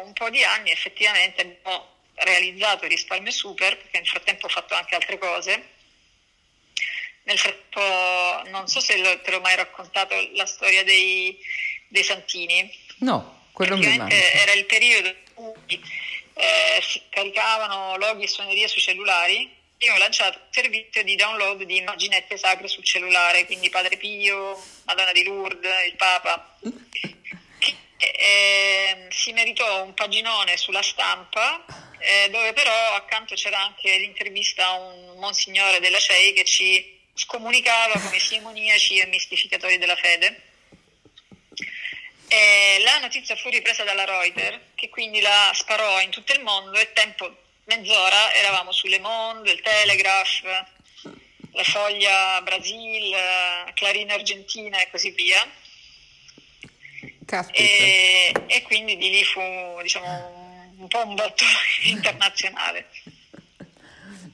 un 0.03 0.13
po' 0.13 0.29
di 0.29 0.44
anni 0.44 0.72
effettivamente 0.72 1.41
abbiamo 1.41 1.96
realizzato 2.15 2.84
il 2.84 2.91
risparmio 2.91 3.32
super, 3.32 3.77
perché 3.77 4.00
nel 4.00 4.08
frattempo 4.08 4.48
ho 4.48 4.50
fatto 4.50 4.74
anche 4.74 4.96
altre 4.96 5.17
cose, 5.17 5.75
nel 7.38 7.39
frattempo, 7.39 8.50
non 8.50 8.67
so 8.67 8.79
se 8.79 8.98
lo, 8.98 9.22
te 9.22 9.32
l'ho 9.32 9.39
mai 9.39 9.56
raccontato, 9.56 10.15
la 10.34 10.46
storia 10.46 10.84
dei, 10.84 11.38
dei 11.88 12.03
Santini? 12.03 12.70
No, 13.00 13.46
quello 13.51 13.77
mi 13.77 13.98
manca. 13.98 14.15
Era 14.15 14.53
il 14.53 14.65
periodo 14.65 15.08
in 15.08 15.15
cui 15.34 15.82
eh, 16.34 16.82
si 16.82 17.01
caricavano 17.10 17.98
loghi 17.98 18.24
e 18.24 18.27
suonerie 18.27 18.67
sui 18.67 18.82
cellulari. 18.82 19.56
Io 19.79 19.94
ho 19.94 19.98
lanciato 19.98 20.39
un 20.39 20.48
servizio 20.50 21.03
di 21.03 21.15
download 21.15 21.62
di 21.63 21.77
immaginette 21.77 22.36
sacre 22.36 22.67
sul 22.67 22.84
cellulare, 22.84 23.46
quindi 23.46 23.70
Padre 23.70 23.98
Pio, 23.98 24.60
Madonna 24.86 25.12
di 25.12 25.24
Lourdes, 25.24 25.86
il 25.86 25.96
Papa. 25.96 26.58
Che, 27.60 27.75
eh, 28.00 29.08
si 29.10 29.34
meritò 29.34 29.84
un 29.84 29.94
paginone 29.94 30.58
sulla 30.58 30.82
stampa 30.82 31.63
eh, 32.00 32.29
dove 32.29 32.53
però 32.53 32.94
accanto 32.94 33.34
c'era 33.34 33.60
anche 33.60 33.98
l'intervista 33.98 34.67
a 34.67 34.79
un 34.79 35.17
monsignore 35.17 35.79
della 35.79 35.98
CEI 35.98 36.34
che 36.34 36.46
ci 36.46 36.97
scomunicava 37.17 38.00
come 38.00 38.19
simoniaci 38.19 39.00
e 39.00 39.07
mistificatori 39.07 39.77
della 39.77 39.95
fede. 39.95 40.41
E 42.27 42.81
la 42.83 43.00
notizia 43.00 43.36
fu 43.36 43.50
ripresa 43.50 43.83
dalla 43.83 44.05
Reuters, 44.05 44.59
che 44.75 44.89
quindi 44.89 45.19
la 45.21 45.51
sparò 45.53 46.00
in 46.01 46.12
tutto 46.12 46.33
il 46.33 46.43
mondo 46.43 46.77
e 46.77 46.93
tempo 46.93 47.36
mezz'ora 47.65 48.33
eravamo 48.33 48.71
su 48.71 48.88
Le 48.88 49.00
Monde, 49.00 49.51
il 49.51 49.62
Telegraph, 49.62 50.43
la 50.43 51.63
Foglia 51.63 52.41
Brasil, 52.41 53.15
Clarina 53.74 54.13
Argentina 54.13 54.79
e 54.79 54.89
così 54.91 55.12
via. 55.12 55.50
E, 57.51 58.31
e, 58.47 58.62
quindi 58.62 58.95
di 58.95 59.09
lì 59.09 59.24
fu 59.24 59.41
diciamo, 59.81 60.71
un 60.77 60.88
po' 60.88 61.05
un 61.05 61.15
botto 61.15 61.43
internazionale. 61.83 62.89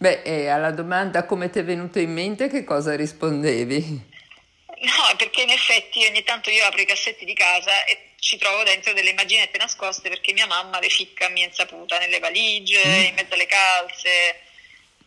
Beh, 0.03 0.21
e 0.23 0.49
alla 0.49 0.71
domanda 0.71 1.23
come 1.23 1.49
ti 1.49 1.59
è 1.59 1.63
venuto 1.63 1.97
in 1.97 2.11
mente, 2.11 2.49
che 2.49 2.65
cosa 2.65 2.93
rispondevi? 2.93 3.79
No, 3.87 5.15
perché 5.15 5.43
in 5.43 5.49
effetti 5.49 6.05
ogni 6.05 6.23
tanto 6.23 6.49
io 6.49 6.65
apro 6.65 6.81
i 6.81 6.85
cassetti 6.85 7.23
di 7.23 7.33
casa 7.33 7.85
e 7.85 8.09
ci 8.19 8.37
trovo 8.37 8.63
dentro 8.63 8.91
delle 8.91 9.11
immaginette 9.11 9.57
nascoste 9.57 10.09
perché 10.09 10.33
mia 10.33 10.45
mamma 10.45 10.81
le 10.81 10.89
ficca 10.89 11.27
a 11.27 11.29
mia 11.29 11.45
insaputa, 11.45 11.99
nelle 11.99 12.19
valigie, 12.19 12.85
mm. 12.85 13.03
in 13.05 13.13
mezzo 13.13 13.33
alle 13.33 13.45
calze, 13.45 14.41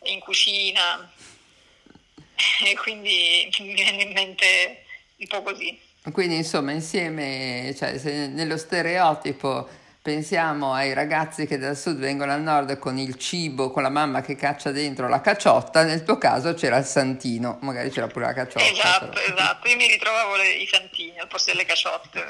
in 0.05 0.21
cucina. 0.21 1.12
E 2.65 2.75
quindi 2.76 3.50
mi 3.59 3.75
viene 3.75 4.03
in 4.03 4.12
mente 4.12 4.85
un 5.17 5.26
po' 5.26 5.43
così. 5.43 5.79
Quindi 6.11 6.37
insomma 6.37 6.73
insieme, 6.73 7.75
cioè 7.76 7.99
nello 8.29 8.57
stereotipo 8.57 9.69
Pensiamo 10.07 10.73
ai 10.73 10.95
ragazzi 10.95 11.49
che 11.49 11.59
dal 11.59 11.77
sud 11.77 11.99
vengono 11.99 12.33
al 12.33 12.41
nord 12.41 12.79
con 12.79 12.97
il 12.97 13.17
cibo, 13.17 13.73
con 13.73 13.83
la 13.83 13.89
mamma 13.89 14.21
che 14.21 14.37
caccia 14.37 14.71
dentro 14.71 15.09
la 15.09 15.21
cacciotta, 15.21 15.83
nel 15.83 16.05
tuo 16.05 16.17
caso 16.17 16.55
c'era 16.55 16.77
il 16.77 16.85
santino, 16.85 17.59
magari 17.63 17.91
c'era 17.91 18.07
pure 18.07 18.27
la 18.27 18.33
cacciotta. 18.33 18.65
Esatto, 18.65 19.09
però. 19.09 19.35
esatto, 19.35 19.67
io 19.67 19.75
mi 19.75 19.89
ritrovavo 19.89 20.37
le, 20.37 20.49
i 20.49 20.69
santini 20.71 21.19
al 21.19 21.27
posto 21.27 21.51
delle 21.51 21.65
cacciotte. 21.65 22.25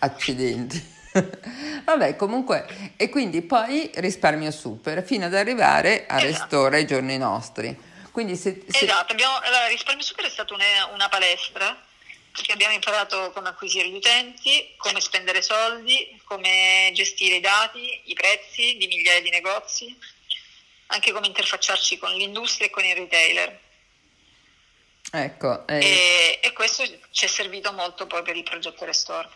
Accidenti. 0.00 0.96
Vabbè, 1.86 2.14
comunque, 2.16 2.92
e 2.94 3.08
quindi 3.08 3.40
poi 3.40 3.90
risparmio 3.94 4.50
super 4.50 5.02
fino 5.02 5.24
ad 5.24 5.34
arrivare 5.34 6.04
a 6.06 6.18
esatto. 6.18 6.26
Restore 6.26 6.76
ai 6.76 6.86
giorni 6.86 7.16
nostri. 7.16 7.74
Quindi 8.12 8.36
se, 8.36 8.64
se... 8.68 8.84
Esatto, 8.84 9.12
abbiamo, 9.12 9.32
allora, 9.42 9.66
risparmio 9.68 10.04
super 10.04 10.26
è 10.26 10.28
stata 10.28 10.52
una, 10.52 10.92
una 10.92 11.08
palestra 11.08 11.74
perché 12.34 12.50
abbiamo 12.50 12.74
imparato 12.74 13.30
come 13.30 13.50
acquisire 13.50 13.88
gli 13.88 13.94
utenti, 13.94 14.74
come 14.76 15.00
spendere 15.00 15.40
soldi, 15.40 16.20
come 16.24 16.90
gestire 16.92 17.36
i 17.36 17.40
dati, 17.40 18.00
i 18.06 18.14
prezzi 18.14 18.76
di 18.76 18.88
migliaia 18.88 19.22
di 19.22 19.30
negozi, 19.30 19.96
anche 20.86 21.12
come 21.12 21.28
interfacciarci 21.28 21.96
con 21.96 22.10
l'industria 22.10 22.66
e 22.66 22.70
con 22.70 22.84
i 22.84 22.92
retailer. 22.92 23.60
Ecco, 25.12 25.64
eh... 25.68 25.78
e, 25.78 26.40
e, 26.42 26.52
questo 26.52 26.82
ci 27.12 27.24
è 27.24 27.28
servito 27.28 27.72
molto 27.72 28.08
poi 28.08 28.22
per 28.22 28.34
il 28.34 28.42
progetto 28.42 28.84
Restore. 28.84 29.28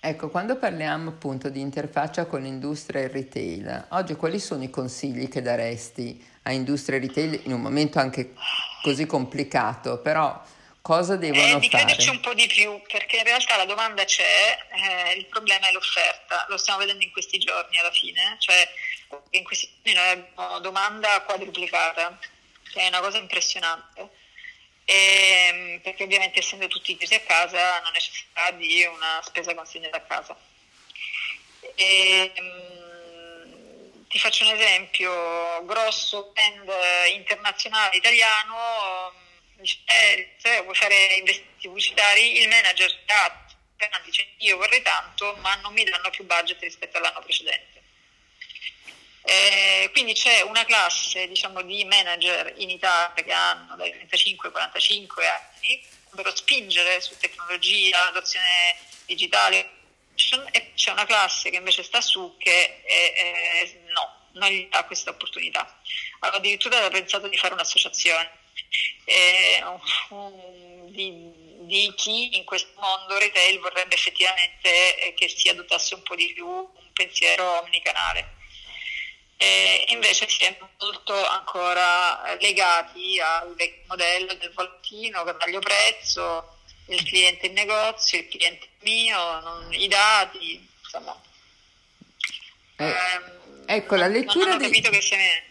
Ecco, 0.00 0.30
quando 0.30 0.56
parliamo 0.56 1.10
appunto 1.10 1.50
di 1.50 1.60
interfaccia 1.60 2.24
con 2.24 2.40
l'industria 2.40 3.02
e 3.02 3.04
il 3.04 3.10
retail, 3.10 3.88
oggi 3.90 4.14
quali 4.14 4.40
sono 4.40 4.62
i 4.62 4.70
consigli 4.70 5.28
che 5.28 5.42
daresti 5.42 6.24
a 6.44 6.52
industria 6.52 6.96
e 6.96 7.00
retail 7.00 7.40
in 7.44 7.52
un 7.52 7.60
momento 7.60 7.98
anche 7.98 8.32
così 8.80 9.04
complicato, 9.04 9.98
però 9.98 10.42
Cosa 10.86 11.16
devono 11.16 11.56
eh, 11.56 11.58
di 11.58 11.68
fare? 11.68 11.82
crederci 11.82 12.10
un 12.10 12.20
po' 12.20 12.32
di 12.32 12.46
più, 12.46 12.80
perché 12.86 13.16
in 13.16 13.24
realtà 13.24 13.56
la 13.56 13.64
domanda 13.64 14.04
c'è, 14.04 14.56
eh, 14.70 15.14
il 15.14 15.26
problema 15.26 15.66
è 15.66 15.72
l'offerta, 15.72 16.46
lo 16.48 16.56
stiamo 16.56 16.78
vedendo 16.78 17.02
in 17.02 17.10
questi 17.10 17.38
giorni 17.38 17.76
alla 17.76 17.90
fine, 17.90 18.36
cioè 18.38 18.72
in 19.30 19.42
questi 19.42 19.68
giorni 19.82 19.98
noi 19.98 20.10
abbiamo 20.10 20.60
domanda 20.60 21.22
quadruplicata, 21.22 22.16
che 22.70 22.82
è 22.82 22.86
una 22.86 23.00
cosa 23.00 23.18
impressionante, 23.18 24.10
e, 24.84 24.94
ehm, 24.94 25.80
perché 25.80 26.04
ovviamente 26.04 26.38
essendo 26.38 26.68
tutti 26.68 26.96
chiusi 26.96 27.14
a 27.14 27.20
casa 27.20 27.80
non 27.80 27.90
necessità 27.90 28.52
di 28.52 28.84
una 28.84 29.20
spesa 29.24 29.56
consegnata 29.56 29.96
a 29.96 30.02
casa. 30.02 30.36
E, 31.74 32.32
um, 32.38 34.06
ti 34.06 34.20
faccio 34.20 34.44
un 34.44 34.52
esempio, 34.52 35.64
grosso 35.64 36.30
brand 36.32 36.70
internazionale 37.12 37.96
italiano 37.96 39.24
eh, 39.62 40.34
se 40.36 40.60
vuoi 40.62 40.74
fare 40.74 41.14
investimenti 41.16 41.66
pubblicitari, 41.66 42.40
il 42.40 42.48
manager 42.48 43.04
dice 44.06 44.34
io 44.38 44.56
vorrei 44.56 44.82
tanto, 44.82 45.36
ma 45.40 45.54
non 45.56 45.72
mi 45.72 45.84
danno 45.84 46.10
più 46.10 46.24
budget 46.24 46.60
rispetto 46.60 46.96
all'anno 46.96 47.20
precedente. 47.20 47.82
Eh, 49.22 49.90
quindi 49.92 50.12
c'è 50.12 50.40
una 50.42 50.64
classe 50.64 51.26
diciamo, 51.26 51.60
di 51.62 51.84
manager 51.84 52.54
in 52.58 52.70
Italia 52.70 53.12
che 53.12 53.32
hanno 53.32 53.74
dai 53.74 53.90
35 53.90 54.48
ai 54.48 54.54
45 54.54 55.26
anni 55.26 55.84
per 56.14 56.36
spingere 56.36 57.00
su 57.00 57.16
tecnologia, 57.18 58.06
adozione 58.06 58.76
digitale 59.04 59.70
e 60.52 60.72
c'è 60.74 60.92
una 60.92 61.04
classe 61.04 61.50
che 61.50 61.56
invece 61.56 61.82
sta 61.82 62.00
su 62.00 62.36
che 62.38 62.82
è, 62.84 63.12
è, 63.12 63.78
no, 63.88 64.28
non 64.34 64.48
gli 64.48 64.68
dà 64.68 64.84
questa 64.84 65.10
opportunità. 65.10 65.80
Allora, 66.20 66.38
addirittura 66.38 66.84
ho 66.84 66.88
pensato 66.88 67.28
di 67.28 67.36
fare 67.36 67.52
un'associazione 67.52 68.44
eh, 69.04 69.62
di, 70.86 71.32
di, 71.66 71.92
chi 71.96 72.36
in 72.36 72.44
questo 72.44 72.72
mondo 72.80 73.18
retail 73.18 73.58
vorrebbe 73.60 73.94
effettivamente 73.94 74.98
eh, 74.98 75.14
che 75.14 75.28
si 75.28 75.48
adottasse 75.48 75.94
un 75.94 76.02
po' 76.02 76.14
di 76.14 76.32
più 76.32 76.46
un 76.46 76.92
pensiero 76.92 77.60
omnicanale. 77.62 78.34
Eh, 79.38 79.84
invece 79.88 80.28
si 80.28 80.44
è 80.44 80.56
molto 80.78 81.12
ancora 81.26 82.36
legati 82.40 83.20
al 83.20 83.54
vecchio 83.54 83.82
modello 83.88 84.32
del 84.34 84.52
volantino, 84.52 85.36
taglio 85.36 85.60
prezzo, 85.60 86.56
il 86.86 87.02
cliente 87.04 87.46
in 87.46 87.52
negozio, 87.52 88.18
il 88.18 88.28
cliente 88.28 88.68
mio, 88.80 89.40
non, 89.40 89.72
i 89.72 89.88
dati, 89.88 90.66
insomma. 90.82 91.20
Eh, 92.76 92.84
ehm, 92.84 93.64
ecco, 93.66 93.96
la 93.96 94.06
lettura 94.06 94.44
non 94.46 94.54
hanno 94.54 94.62
capito 94.62 94.90
di... 94.90 94.96
che 94.96 95.02
se 95.02 95.16
ne 95.16 95.44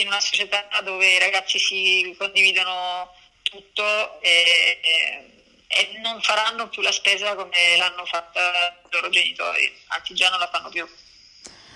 in 0.00 0.06
una 0.06 0.20
società 0.20 0.66
dove 0.82 1.14
i 1.14 1.18
ragazzi 1.18 1.58
si 1.58 2.14
condividono 2.18 3.12
tutto 3.42 4.20
e, 4.20 4.78
e, 4.80 5.98
non 6.02 6.20
faranno 6.22 6.68
più 6.68 6.82
la 6.82 6.92
spesa 6.92 7.34
come 7.34 7.76
l'hanno 7.76 8.04
fatta 8.04 8.40
i 8.40 8.88
loro 8.90 9.08
genitori, 9.10 9.72
anzi 9.88 10.14
già 10.14 10.28
non 10.30 10.38
la 10.38 10.48
fanno 10.48 10.68
più. 10.70 10.86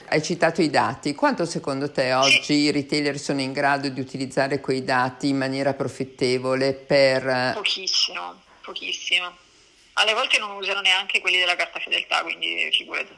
Hai 0.09 0.23
citato 0.23 0.61
i 0.61 0.69
dati, 0.69 1.15
quanto 1.15 1.47
secondo 1.47 1.91
te 1.91 2.13
oggi 2.13 2.43
sì. 2.43 2.53
i 2.55 2.71
retailer 2.71 3.19
sono 3.19 3.41
in 3.41 3.53
grado 3.53 3.89
di 3.89 4.01
utilizzare 4.01 4.61
quei 4.61 4.85
dati 4.85 5.29
in 5.29 5.39
maniera 5.39 5.73
profittevole 5.73 6.75
per... 6.75 7.53
Pochissimo, 7.55 8.43
pochissimo. 8.61 9.35
Alle 9.95 10.13
volte 10.15 10.39
non 10.39 10.57
usano 10.57 10.81
neanche 10.81 11.21
quelli 11.21 11.39
della 11.39 11.57
carta 11.57 11.79
fedeltà, 11.79 12.23
quindi 12.23 12.69
figurati. 12.73 13.17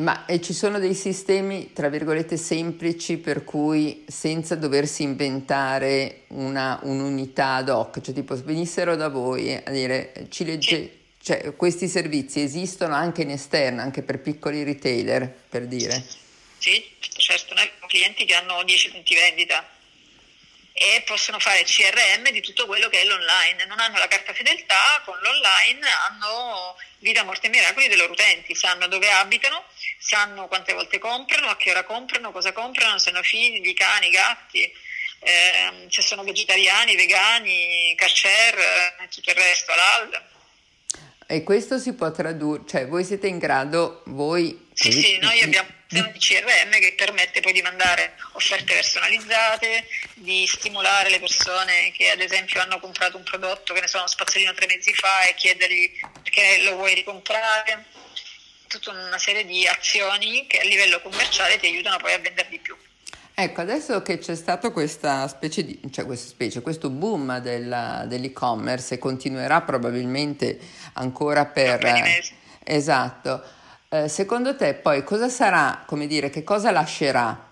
Ma 0.00 0.24
e 0.24 0.40
ci 0.40 0.54
sono 0.54 0.78
dei 0.78 0.94
sistemi, 0.94 1.72
tra 1.72 1.88
virgolette, 1.88 2.36
semplici 2.36 3.18
per 3.18 3.44
cui 3.44 4.04
senza 4.08 4.54
doversi 4.54 5.02
inventare 5.02 6.22
una, 6.28 6.78
un'unità 6.82 7.56
ad 7.56 7.68
hoc, 7.68 8.00
cioè 8.00 8.14
tipo 8.14 8.34
venissero 8.42 8.96
da 8.96 9.08
voi 9.08 9.54
a 9.54 9.70
dire 9.70 10.26
ci 10.30 10.44
legge, 10.44 10.98
cioè 11.22 11.54
questi 11.54 11.86
servizi 11.86 12.40
esistono 12.40 12.94
anche 12.94 13.22
in 13.22 13.30
esterno, 13.30 13.82
anche 13.82 14.02
per 14.02 14.20
piccoli 14.20 14.62
retailer, 14.64 15.28
per 15.48 15.66
dire? 15.66 16.02
Sì, 16.58 16.82
certo, 16.98 17.52
noi 17.54 17.64
abbiamo 17.64 17.86
clienti 17.86 18.24
che 18.24 18.34
hanno 18.34 18.62
10 18.64 18.90
punti 18.90 19.14
vendita 19.14 19.68
e 20.72 21.02
possono 21.04 21.38
fare 21.38 21.62
CRM 21.64 22.30
di 22.30 22.40
tutto 22.40 22.64
quello 22.64 22.88
che 22.88 23.02
è 23.02 23.04
l'online. 23.04 23.66
Non 23.66 23.80
hanno 23.80 23.98
la 23.98 24.08
carta 24.08 24.32
fedeltà, 24.32 25.02
con 25.04 25.14
l'online 25.20 25.86
hanno 26.08 26.74
vita, 27.00 27.22
morte 27.24 27.48
e 27.48 27.50
miracoli 27.50 27.88
dei 27.88 27.98
loro 27.98 28.12
utenti, 28.12 28.54
sanno 28.54 28.86
dove 28.88 29.10
abitano, 29.10 29.62
sanno 30.00 30.48
quante 30.48 30.72
volte 30.72 30.98
comprano, 30.98 31.48
a 31.48 31.56
che 31.56 31.70
ora 31.70 31.84
comprano, 31.84 32.32
cosa 32.32 32.52
comprano, 32.52 32.98
se 32.98 33.10
hanno 33.10 33.22
figli, 33.22 33.74
cani, 33.74 34.08
gatti, 34.08 34.62
eh, 34.62 35.86
se 35.88 36.00
sono 36.00 36.24
vegetariani, 36.24 36.96
vegani, 36.96 37.94
kasher 37.96 38.58
e 38.58 39.04
eh, 39.04 39.08
tutto 39.08 39.30
il 39.30 39.36
resto, 39.36 39.72
halal. 39.72 40.28
E 41.26 41.44
questo 41.44 41.78
si 41.78 41.94
può 41.94 42.10
tradurre, 42.10 42.64
cioè 42.66 42.88
voi 42.88 43.04
siete 43.04 43.28
in 43.28 43.38
grado, 43.38 44.02
voi... 44.06 44.68
Sì, 44.72 44.90
sì, 44.90 45.18
noi 45.18 45.40
abbiamo 45.40 45.68
un 45.90 46.12
CRM 46.18 46.70
che 46.70 46.94
permette 46.96 47.40
poi 47.40 47.52
di 47.52 47.62
mandare 47.62 48.16
offerte 48.32 48.74
personalizzate, 48.74 49.86
di 50.14 50.46
stimolare 50.46 51.10
le 51.10 51.20
persone 51.20 51.92
che 51.92 52.10
ad 52.10 52.20
esempio 52.20 52.60
hanno 52.60 52.80
comprato 52.80 53.16
un 53.16 53.22
prodotto, 53.22 53.74
che 53.74 53.80
ne 53.80 53.86
so, 53.86 53.98
uno 53.98 54.08
spazzolino 54.08 54.54
tre 54.54 54.66
mesi 54.66 54.92
fa 54.94 55.22
e 55.22 55.34
chiedergli 55.34 56.00
perché 56.22 56.62
lo 56.62 56.76
vuoi 56.76 56.94
ricomprare. 56.94 57.84
Tutta 58.70 58.92
una 58.92 59.18
serie 59.18 59.44
di 59.44 59.66
azioni 59.66 60.46
che 60.46 60.60
a 60.60 60.64
livello 60.64 61.00
commerciale 61.00 61.58
ti 61.58 61.66
aiutano 61.66 61.96
poi 61.96 62.12
a 62.12 62.18
vendere 62.18 62.48
di 62.48 62.58
più. 62.58 62.76
Ecco, 63.34 63.62
adesso 63.62 64.00
che 64.02 64.18
c'è 64.18 64.36
stato 64.36 64.70
questa 64.70 65.26
specie 65.26 65.64
di, 65.64 65.80
cioè 65.90 66.04
questa 66.04 66.28
specie, 66.28 66.60
questo 66.60 66.88
boom 66.88 67.38
della, 67.38 68.04
dell'e-commerce 68.06 68.94
e 68.94 68.98
continuerà 68.98 69.62
probabilmente 69.62 70.58
ancora 70.94 71.46
per... 71.46 71.78
per 71.78 72.24
esatto. 72.62 73.42
Eh, 73.88 74.08
secondo 74.08 74.54
te 74.54 74.74
poi 74.74 75.02
cosa 75.02 75.28
sarà, 75.28 75.82
come 75.84 76.06
dire, 76.06 76.30
che 76.30 76.44
cosa 76.44 76.70
lascerà 76.70 77.48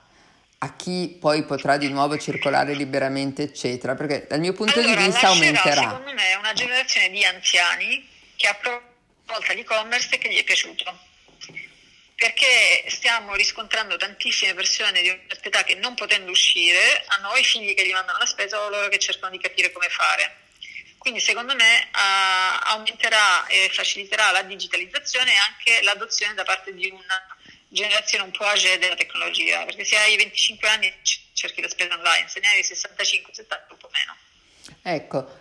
a 0.59 0.77
chi 0.77 1.17
poi 1.19 1.43
potrà 1.45 1.77
di 1.79 1.89
nuovo 1.89 2.17
circolare 2.17 2.75
liberamente, 2.75 3.43
eccetera? 3.43 3.95
Perché 3.95 4.27
dal 4.29 4.41
mio 4.41 4.53
punto 4.53 4.79
allora, 4.79 4.95
di 4.95 5.05
vista 5.05 5.29
lascerà, 5.29 5.47
aumenterà. 5.47 5.89
Secondo 5.89 6.13
me 6.13 6.35
una 6.39 6.53
generazione 6.53 7.11
di 7.11 7.25
anziani 7.25 8.07
che 8.37 8.47
ha 8.47 8.55
provato 8.55 9.53
l'e-commerce 9.55 10.15
e 10.15 10.19
che 10.19 10.31
gli 10.31 10.39
è 10.39 10.45
piaciuto 10.45 11.07
perché 12.19 12.85
stiamo 12.89 13.37
riscontrando 13.37 13.97
tantissime 13.97 14.53
persone 14.53 15.03
di 15.03 15.09
una 15.09 15.21
certa 15.29 15.49
età 15.49 15.63
che 15.63 15.77
non 15.77 15.95
potendo 15.95 16.33
uscire 16.33 17.05
hanno 17.07 17.29
o 17.29 17.37
i 17.37 17.45
figli 17.45 17.75
che 17.75 17.87
gli 17.87 17.93
mandano 17.93 18.19
la 18.19 18.27
spesa 18.27 18.59
o 18.59 18.69
loro 18.69 18.89
che 18.89 18.99
cercano 18.99 19.31
di 19.31 19.39
capire 19.39 19.71
come 19.71 19.89
fare. 19.89 20.47
Quindi 20.99 21.21
secondo 21.21 21.55
me 21.55 21.89
uh, 21.93 22.71
aumenterà 22.71 23.47
e 23.47 23.71
faciliterà 23.73 24.33
la 24.33 24.43
digitalizzazione 24.43 25.33
e 25.33 25.37
anche 25.37 25.81
l'adozione 25.83 26.35
da 26.35 26.43
parte 26.43 26.75
di 26.75 26.91
una 26.91 27.37
generazione 27.69 28.25
un 28.25 28.33
po' 28.33 28.45
age 28.45 28.79
della 28.79 28.97
tecnologia, 28.97 29.65
perché 29.65 29.85
se 29.85 29.97
hai 29.97 30.17
25 30.17 30.69
anni 30.69 30.93
cerchi 31.35 31.61
la 31.61 31.69
spesa 31.69 31.95
online, 31.95 32.29
se 32.29 32.41
ne 32.41 32.49
hai 32.49 32.63
65-70 32.63 33.71
un 33.71 33.77
po' 33.77 33.91
meno. 33.93 34.17
Ecco, 34.83 35.39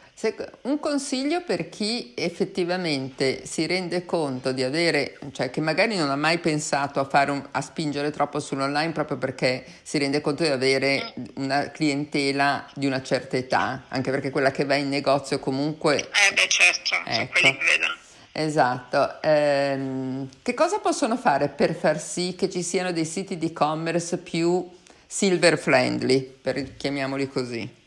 un 0.61 0.79
consiglio 0.79 1.43
per 1.43 1.69
chi 1.69 2.13
effettivamente 2.15 3.45
si 3.45 3.67
rende 3.67 4.03
conto 4.03 4.51
di 4.51 4.63
avere, 4.63 5.19
cioè 5.31 5.51
che 5.51 5.61
magari 5.61 5.95
non 5.95 6.09
ha 6.09 6.15
mai 6.15 6.39
pensato 6.39 6.99
a, 6.99 7.31
un, 7.31 7.47
a 7.51 7.61
spingere 7.61 8.09
troppo 8.09 8.39
sull'online 8.39 8.93
proprio 8.93 9.17
perché 9.17 9.63
si 9.83 9.99
rende 9.99 10.19
conto 10.19 10.41
di 10.41 10.49
avere 10.49 11.13
una 11.35 11.69
clientela 11.69 12.67
di 12.73 12.87
una 12.87 13.03
certa 13.03 13.37
età, 13.37 13.83
anche 13.89 14.09
perché 14.09 14.31
quella 14.31 14.49
che 14.49 14.65
va 14.65 14.73
in 14.73 14.89
negozio 14.89 15.37
comunque... 15.37 15.99
Eh 15.99 16.33
beh 16.33 16.47
certo, 16.47 16.95
ecco. 17.05 17.11
sono 17.13 17.27
quelli 17.27 17.57
che 17.57 17.65
vedono. 17.65 17.95
Esatto, 18.31 19.21
ehm, 19.21 20.29
che 20.41 20.53
cosa 20.55 20.79
possono 20.79 21.15
fare 21.15 21.47
per 21.49 21.75
far 21.75 21.99
sì 21.99 22.33
che 22.35 22.49
ci 22.49 22.63
siano 22.63 22.91
dei 22.91 23.05
siti 23.05 23.37
di 23.37 23.47
e-commerce 23.47 24.17
più 24.17 24.67
silver 25.05 25.59
friendly, 25.59 26.21
per, 26.23 26.75
chiamiamoli 26.75 27.27
così? 27.29 27.85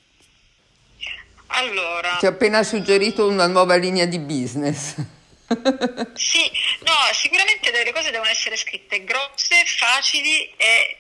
Allora. 1.53 2.17
Ti 2.17 2.27
ho 2.27 2.31
appena 2.31 2.63
suggerito 2.63 3.27
una 3.27 3.47
nuova 3.47 3.77
linea 3.77 4.07
di 4.07 4.19
business. 4.19 4.95
sì, 6.15 6.51
no, 6.81 6.95
sicuramente 7.13 7.71
le 7.71 7.93
cose 7.93 8.11
devono 8.11 8.31
essere 8.31 8.57
scritte 8.57 9.03
grosse, 9.05 9.65
facili 9.67 10.53
e 10.57 10.97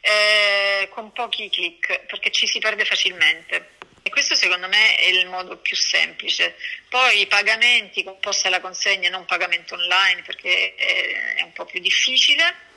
eh, 0.00 0.88
con 0.90 1.12
pochi 1.12 1.50
click, 1.50 2.06
perché 2.06 2.30
ci 2.30 2.46
si 2.46 2.58
perde 2.58 2.84
facilmente. 2.84 3.70
E 4.02 4.10
questo 4.10 4.34
secondo 4.34 4.66
me 4.66 4.96
è 4.96 5.08
il 5.08 5.26
modo 5.28 5.58
più 5.58 5.76
semplice. 5.76 6.56
Poi 6.88 7.20
i 7.20 7.26
pagamenti 7.26 8.02
composti 8.02 8.46
alla 8.46 8.60
consegna, 8.60 9.10
non 9.10 9.26
pagamento 9.26 9.74
online 9.74 10.22
perché 10.22 10.74
è 10.74 11.42
un 11.42 11.52
po' 11.52 11.64
più 11.66 11.80
difficile 11.80 12.70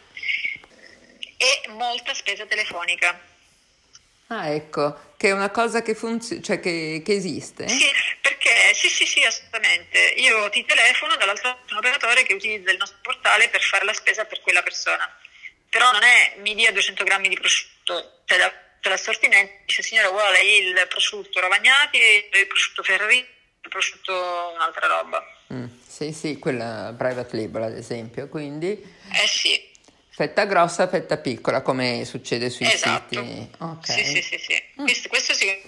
e 1.38 1.70
molta 1.70 2.14
spesa 2.14 2.46
telefonica 2.46 3.20
Ah, 4.28 4.50
ecco, 4.50 5.14
che 5.18 5.30
è 5.30 5.32
una 5.32 5.52
cosa 5.52 5.84
che, 5.84 5.94
funziona, 5.94 6.42
cioè 6.42 6.60
che, 6.60 7.04
che, 7.06 7.14
esiste? 7.14 7.68
Sì, 7.68 7.86
perché 8.22 8.74
sì, 8.74 8.90
sì, 8.90 9.06
sì, 9.06 9.24
assolutamente. 9.24 10.00
Io 10.18 10.50
ti 10.50 10.66
telefono 10.66 11.16
dall'altro 11.16 11.50
lato 11.50 11.74
un 11.74 11.78
operatore 11.78 12.24
che 12.24 12.34
utilizza 12.34 12.72
il 12.72 12.78
nostro 12.78 12.98
portale 13.04 13.50
per 13.50 13.62
fare 13.62 13.86
la 13.86 13.94
spesa 13.94 14.26
per 14.26 14.42
quella 14.42 14.64
persona. 14.64 15.08
Però 15.70 15.92
non 15.92 16.02
è 16.02 16.36
mi 16.40 16.56
dia 16.56 16.72
200 16.72 17.04
grammi 17.04 17.28
di 17.28 17.36
prosciutto, 17.36 18.22
cioè 18.26 18.38
da, 18.40 18.52
l'assortimento 18.90 19.54
dice 19.66 19.84
signora 19.84 20.10
vuole 20.10 20.40
il 20.42 20.86
prosciutto 20.88 21.40
Rovagnati, 21.40 21.98
il 21.98 22.48
prosciutto 22.48 22.82
Ferrari, 22.82 23.18
il 23.18 23.70
prosciutto 23.70 24.52
un'altra 24.56 24.88
roba. 24.88 25.24
Mm, 25.54 25.66
sì, 25.88 26.12
sì, 26.14 26.40
quella 26.40 26.96
private 26.98 27.36
label 27.36 27.64
ad 27.64 27.78
esempio, 27.78 28.28
quindi... 28.28 28.70
Eh 29.12 29.28
sì. 29.28 29.74
Fetta 30.16 30.46
grossa, 30.46 30.88
fetta 30.88 31.18
piccola, 31.18 31.62
come 31.62 32.06
succede 32.06 32.50
sui 32.50 32.66
esatto. 32.66 33.22
siti. 33.22 33.50
Okay. 33.58 34.06
Sì, 34.06 34.14
sì, 34.14 34.22
sì. 34.22 34.38
sì. 34.38 34.64
Mm. 34.80 34.86
Questo, 34.86 35.10
questo 35.10 35.34
sì 35.34 35.46
è 35.46 35.62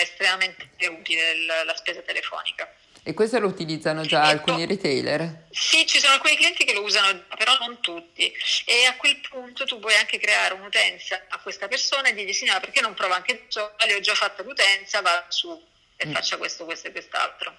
estremamente 0.00 0.68
utile, 0.86 1.44
la, 1.44 1.64
la 1.64 1.74
spesa 1.74 2.00
telefonica. 2.00 2.72
E 3.02 3.12
questo 3.12 3.40
lo 3.40 3.48
utilizzano 3.48 4.02
già 4.02 4.30
ecco, 4.30 4.50
alcuni 4.52 4.66
retailer? 4.66 5.46
Sì, 5.50 5.84
ci 5.84 5.98
sono 5.98 6.12
alcuni 6.12 6.36
clienti 6.36 6.64
che 6.64 6.72
lo 6.72 6.82
usano, 6.82 7.24
però 7.36 7.58
non 7.58 7.80
tutti. 7.80 8.32
E 8.66 8.86
a 8.86 8.94
quel 8.94 9.18
punto 9.28 9.64
tu 9.64 9.80
puoi 9.80 9.96
anche 9.96 10.20
creare 10.20 10.54
un'utenza 10.54 11.20
a 11.28 11.38
questa 11.40 11.66
persona 11.66 12.06
e 12.06 12.14
dirgli 12.14 12.32
signora 12.32 12.60
perché 12.60 12.80
non 12.80 12.94
prova 12.94 13.16
anche 13.16 13.48
tu, 13.48 13.58
le 13.84 13.94
ho 13.94 14.00
già 14.00 14.14
fatto 14.14 14.44
l'utenza, 14.44 15.00
va 15.00 15.24
su 15.28 15.60
e 15.96 16.06
mm. 16.06 16.12
faccia 16.12 16.36
questo, 16.36 16.64
questo 16.64 16.86
e 16.86 16.92
quest'altro. 16.92 17.52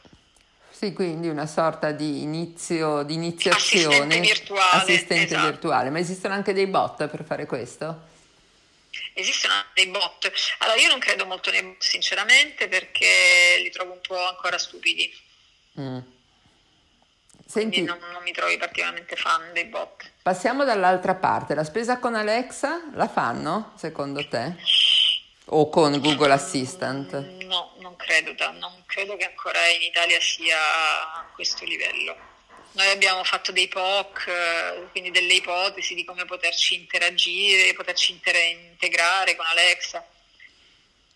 Sì, 0.74 0.92
quindi 0.92 1.30
una 1.30 1.46
sorta 1.46 1.92
di 1.92 2.24
inizio, 2.24 3.04
di 3.04 3.14
iniziazione. 3.14 4.16
Assistente 4.16 4.20
virtuale. 4.20 4.82
Assistente 4.82 5.24
esatto. 5.26 5.48
virtuale, 5.48 5.90
ma 5.92 6.00
esistono 6.00 6.34
anche 6.34 6.52
dei 6.52 6.66
bot 6.66 7.08
per 7.08 7.24
fare 7.24 7.46
questo? 7.46 8.08
Esistono 9.14 9.54
dei 9.76 9.88
bot. 9.88 10.32
Allora 10.58 10.82
io 10.82 10.90
non 10.90 10.98
credo 10.98 11.26
molto 11.26 11.52
nei 11.52 11.62
bot 11.62 11.82
sinceramente 11.82 12.68
perché 12.68 13.60
li 13.62 13.70
trovo 13.70 13.94
un 13.94 14.02
po' 14.02 14.26
ancora 14.26 14.58
stupidi. 14.58 15.14
Mm. 15.80 16.00
Senti, 17.46 17.84
non, 17.84 18.00
non, 18.12 18.24
mi 18.24 18.32
trovi 18.32 18.58
particolarmente 18.58 19.16
fan 19.16 19.54
dei 19.54 19.66
bot. 19.66 20.10
Passiamo 20.24 20.64
dall'altra 20.64 21.14
parte, 21.14 21.54
la 21.54 21.64
spesa 21.64 22.00
con 22.00 22.16
Alexa 22.16 22.90
la 22.94 23.08
fanno 23.08 23.74
secondo 23.76 24.28
te? 24.28 24.56
O 25.48 25.70
con 25.70 26.00
Google 26.00 26.32
Assistant? 26.32 27.14
No, 27.44 27.74
non 27.80 27.96
credo, 27.96 28.34
non 28.54 28.84
credo 28.86 29.18
che 29.18 29.26
ancora 29.26 29.68
in 29.70 29.82
Italia 29.82 30.20
sia 30.22 30.58
a 30.58 31.26
questo 31.34 31.66
livello. 31.66 32.16
Noi 32.72 32.90
abbiamo 32.90 33.24
fatto 33.24 33.52
dei 33.52 33.68
POC, 33.68 34.28
eh, 34.28 34.88
quindi 34.92 35.12
delle 35.12 35.34
ipotesi 35.34 35.94
di 35.94 36.04
come 36.06 36.26
poterci 36.26 36.76
interagire, 36.76 37.74
poterci 37.74 38.14
integrare 38.14 39.36
con 39.36 39.46
Alexa, 39.46 40.04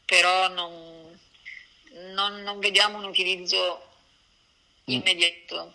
però 0.06 0.50
non, 0.50 1.20
non, 2.14 2.42
non 2.44 2.60
vediamo 2.60 2.98
un 3.00 3.06
utilizzo 3.06 3.82
mm. 4.90 4.94
immediato. 4.94 5.74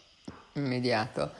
Immediato. 0.53 1.35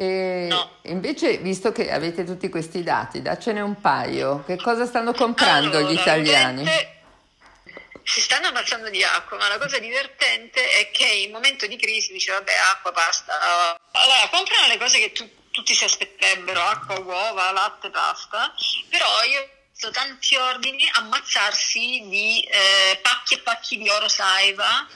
E 0.00 0.46
no. 0.48 0.78
invece, 0.82 1.38
visto 1.38 1.72
che 1.72 1.90
avete 1.90 2.22
tutti 2.22 2.48
questi 2.48 2.84
dati, 2.84 3.20
daccene 3.20 3.60
un 3.60 3.80
paio. 3.80 4.44
Che 4.46 4.56
cosa 4.56 4.86
stanno 4.86 5.12
comprando 5.12 5.78
allora, 5.78 5.92
gli 5.92 5.98
italiani? 5.98 6.64
Si 8.04 8.20
stanno 8.20 8.46
ammazzando 8.46 8.90
di 8.90 9.02
acqua, 9.02 9.38
ma 9.38 9.48
la 9.48 9.58
cosa 9.58 9.80
divertente 9.80 10.70
è 10.70 10.92
che 10.92 11.04
in 11.04 11.32
momento 11.32 11.66
di 11.66 11.76
crisi 11.76 12.12
dice 12.12 12.30
vabbè 12.30 12.52
acqua, 12.74 12.92
pasta. 12.92 13.32
Allora, 13.90 14.28
comprano 14.30 14.68
le 14.68 14.78
cose 14.78 15.00
che 15.00 15.10
tu, 15.10 15.28
tutti 15.50 15.74
si 15.74 15.82
aspetterebbero, 15.82 16.62
acqua, 16.62 17.00
uova, 17.00 17.50
latte, 17.50 17.90
pasta, 17.90 18.54
però 18.88 19.24
io 19.24 19.40
ho 19.40 19.48
visto 19.72 19.90
tanti 19.90 20.36
ordini 20.36 20.88
ammazzarsi 20.92 22.04
di 22.06 22.40
eh, 22.44 23.00
pacchi 23.02 23.34
e 23.34 23.38
pacchi 23.38 23.78
di 23.78 23.88
oro 23.88 24.06
saiva 24.06 24.86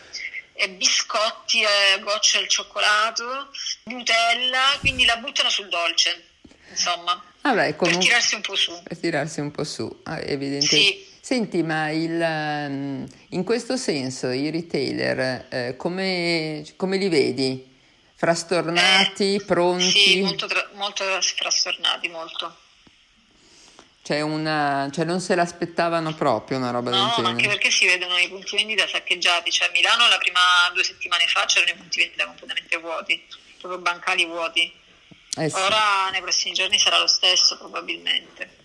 biscotti, 0.71 1.63
e 1.63 2.01
gocce 2.01 2.39
al 2.39 2.49
cioccolato, 2.49 3.51
Nutella, 3.85 4.77
quindi 4.81 5.05
la 5.05 5.17
buttano 5.17 5.51
sul 5.51 5.69
dolce, 5.69 6.29
insomma, 6.71 7.23
Vabbè, 7.43 7.75
comunque, 7.75 7.89
per 7.89 7.99
tirarsi 7.99 8.35
un 8.37 8.41
po' 8.41 8.55
su. 8.55 8.83
Per 8.83 8.99
tirarsi 8.99 9.41
un 9.41 9.51
po' 9.51 9.65
su, 9.65 10.01
ah, 10.05 10.21
evidentemente. 10.21 10.67
Sì. 10.69 11.11
Senti, 11.21 11.63
ma 11.63 11.91
il, 11.91 12.21
ehm, 12.21 13.07
in 13.31 13.45
questo 13.45 13.77
senso 13.77 14.31
i 14.31 14.51
retailer 14.51 15.47
eh, 15.51 15.77
come, 15.77 16.65
come, 16.77 16.97
li 16.97 17.09
vedi? 17.09 17.71
Frastornati, 18.15 19.37
eh, 19.37 19.45
pronti? 19.45 19.91
Sì, 19.91 20.21
molto, 20.21 20.49
molto 20.75 21.05
frastornati, 21.21 22.09
molto. 22.09 22.57
Cioè, 24.03 24.21
una, 24.21 24.91
cioè, 24.93 25.05
non 25.05 25.21
se 25.21 25.37
l'aspettavano 25.37 26.13
proprio 26.15 26.59
una 26.59 26.71
roba 26.71 26.91
no, 26.91 26.97
del 26.97 27.07
genere. 27.07 27.23
No, 27.23 27.29
anche 27.29 27.47
perché 27.47 27.71
si 27.71 27.87
vedono 27.87 28.19
i 28.19 28.29
punti 28.29 28.57
vendita 28.57 28.87
saccheggiati. 28.89 29.51
Cioè, 29.51 29.69
a 29.69 29.71
Milano 29.71 30.09
la 30.09 30.19
prima 30.19 30.41
due 30.73 30.83
settimane 30.83 31.27
fa 31.29 31.45
c'erano 31.45 31.71
i 31.71 31.77
punti 31.77 32.01
vendita 32.01 32.27
completamente 32.27 32.77
vuoti, 32.79 33.25
proprio 33.61 33.81
bancali 33.81 34.27
vuoti. 34.27 34.73
Eh 35.37 35.49
sì. 35.49 35.57
Ora 35.57 36.11
nei 36.11 36.21
prossimi 36.21 36.53
giorni 36.53 36.79
sarà 36.79 36.99
lo 36.99 37.07
stesso 37.07 37.57
probabilmente. 37.57 38.57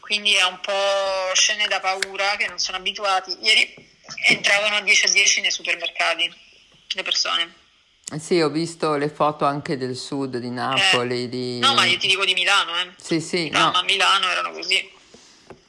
Quindi 0.00 0.34
è 0.34 0.44
un 0.44 0.58
po' 0.60 1.32
scene 1.34 1.66
da 1.66 1.80
paura 1.80 2.36
che 2.36 2.48
non 2.48 2.58
sono 2.58 2.78
abituati. 2.78 3.36
Ieri 3.42 3.74
entravano 4.28 4.76
a 4.76 4.80
10 4.80 5.06
a 5.06 5.10
10 5.10 5.40
nei 5.42 5.50
supermercati 5.50 6.32
le 6.94 7.02
persone. 7.02 7.54
Sì, 8.18 8.40
ho 8.40 8.50
visto 8.50 8.96
le 8.96 9.08
foto 9.08 9.44
anche 9.44 9.76
del 9.76 9.96
sud 9.96 10.36
di 10.36 10.50
Napoli. 10.50 11.24
Eh, 11.24 11.28
di... 11.28 11.58
No, 11.58 11.74
ma 11.74 11.84
io 11.86 11.96
ti 11.98 12.06
dico 12.06 12.24
di 12.24 12.34
Milano, 12.34 12.72
eh. 12.72 12.90
Sì, 12.96 13.20
sì. 13.20 13.48
No, 13.48 13.58
no. 13.58 13.70
ma 13.72 13.78
a 13.78 13.82
Milano 13.82 14.28
erano 14.28 14.52
così. 14.52 14.92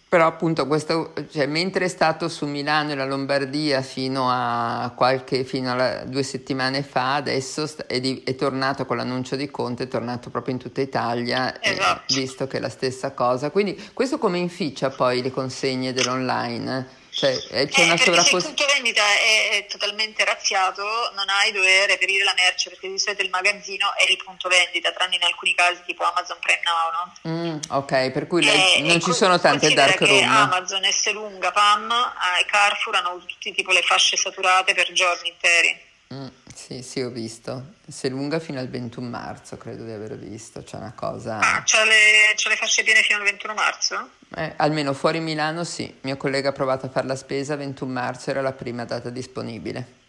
Però 0.08 0.28
appunto 0.28 0.68
questo, 0.68 1.14
cioè, 1.32 1.46
mentre 1.46 1.86
è 1.86 1.88
stato 1.88 2.30
su 2.30 2.46
Milano 2.46 2.92
e 2.92 2.96
la 2.96 3.06
Lombardia 3.06 3.82
fino 3.82 4.30
a 4.30 4.94
qualche, 4.96 5.44
fino 5.44 5.74
a 5.74 6.06
due 6.06 6.24
settimane 6.24 6.84
fa, 6.84 7.16
adesso 7.16 7.70
è, 7.88 8.00
di, 8.00 8.22
è, 8.24 8.36
tornato 8.36 8.86
con 8.86 8.98
l'annuncio 8.98 9.36
di 9.36 9.50
Conte, 9.50 9.84
è 9.84 9.88
tornato 9.88 10.30
proprio 10.30 10.54
in 10.54 10.60
tutta 10.60 10.80
Italia, 10.80 11.62
esatto. 11.62 12.14
eh, 12.14 12.16
visto 12.16 12.48
che 12.48 12.58
è 12.58 12.60
la 12.60 12.70
stessa 12.70 13.12
cosa. 13.12 13.50
Quindi 13.50 13.90
questo 13.94 14.18
come 14.18 14.38
inficia 14.38 14.90
poi 14.90 15.22
le 15.22 15.32
consegne 15.32 15.92
dell'online? 15.92 17.04
Cioè, 17.16 17.32
eh, 17.52 17.68
c'è 17.68 17.80
eh, 17.80 17.84
una 17.86 17.96
sovrapposizione. 17.96 18.42
Se 18.42 18.48
il 18.50 18.56
punto 18.56 18.74
vendita 18.74 19.02
è, 19.02 19.50
è, 19.52 19.66
totalmente 19.68 20.26
razziato, 20.26 20.84
non 21.16 21.30
hai 21.30 21.54
dove 21.54 21.88
reperire 21.88 22.26
la 22.26 22.34
merce 22.36 22.70
perché 22.70 22.90
di 22.90 23.00
solito 23.00 23.22
il 23.22 23.30
magazzino 23.30 23.96
è 23.96 24.12
il 24.12 24.18
punto 24.22 24.50
vendita, 24.50 24.92
tranne 24.92 25.16
in 25.16 25.24
alcuni 25.24 25.56
casi 25.56 25.80
tipo 25.86 26.04
Amazon 26.04 26.38
Prime 26.42 26.60
Now, 26.66 26.92
no? 26.92 27.14
Mm, 27.30 27.60
ok, 27.70 28.12
per 28.12 28.28
cui 28.28 28.44
lei, 28.44 28.82
non 28.82 29.00
ci 29.00 29.14
sono 29.14 29.40
tante 29.40 29.74
dark 29.74 30.02
room. 30.02 30.30
Amazon, 30.30 30.84
S 30.84 31.10
lunga, 31.14 31.52
PAM 31.52 31.90
e 31.90 32.42
eh, 32.42 32.46
Carrefour 32.48 32.98
hanno 32.98 33.24
tutti 33.26 33.54
tipo 33.54 33.72
le 33.72 33.82
fasce 33.82 34.18
saturate 34.18 34.74
per 34.74 34.92
giorni 34.92 35.30
interi. 35.30 35.85
Mm, 36.16 36.28
sì, 36.54 36.82
sì, 36.82 37.02
ho 37.02 37.10
visto. 37.10 37.74
Se 37.88 38.08
lunga 38.08 38.40
fino 38.40 38.60
al 38.60 38.70
21 38.70 39.10
marzo, 39.10 39.58
credo 39.58 39.84
di 39.84 39.92
aver 39.92 40.18
visto. 40.18 40.64
C'è 40.64 40.78
una 40.78 40.94
cosa. 40.96 41.40
Ah, 41.40 41.64
c'ha 41.66 41.84
le, 41.84 42.34
c'ha 42.36 42.50
le 42.50 42.56
fasce 42.56 42.84
piene 42.84 43.02
fino 43.02 43.18
al 43.18 43.26
21 43.26 43.54
marzo? 43.54 44.10
Eh, 44.36 44.54
almeno 44.56 44.94
fuori 44.94 45.20
Milano, 45.20 45.66
sì. 45.66 45.94
Mio 46.02 46.16
collega 46.16 46.50
ha 46.50 46.54
provato 46.54 46.86
a 46.86 46.90
fare 46.90 47.08
la 47.08 47.16
spesa, 47.16 47.56
21 47.56 47.92
marzo 47.92 48.30
era 48.30 48.42
la 48.42 48.54
prima 48.54 48.86
data 48.86 49.10
disponibile. 49.10 50.04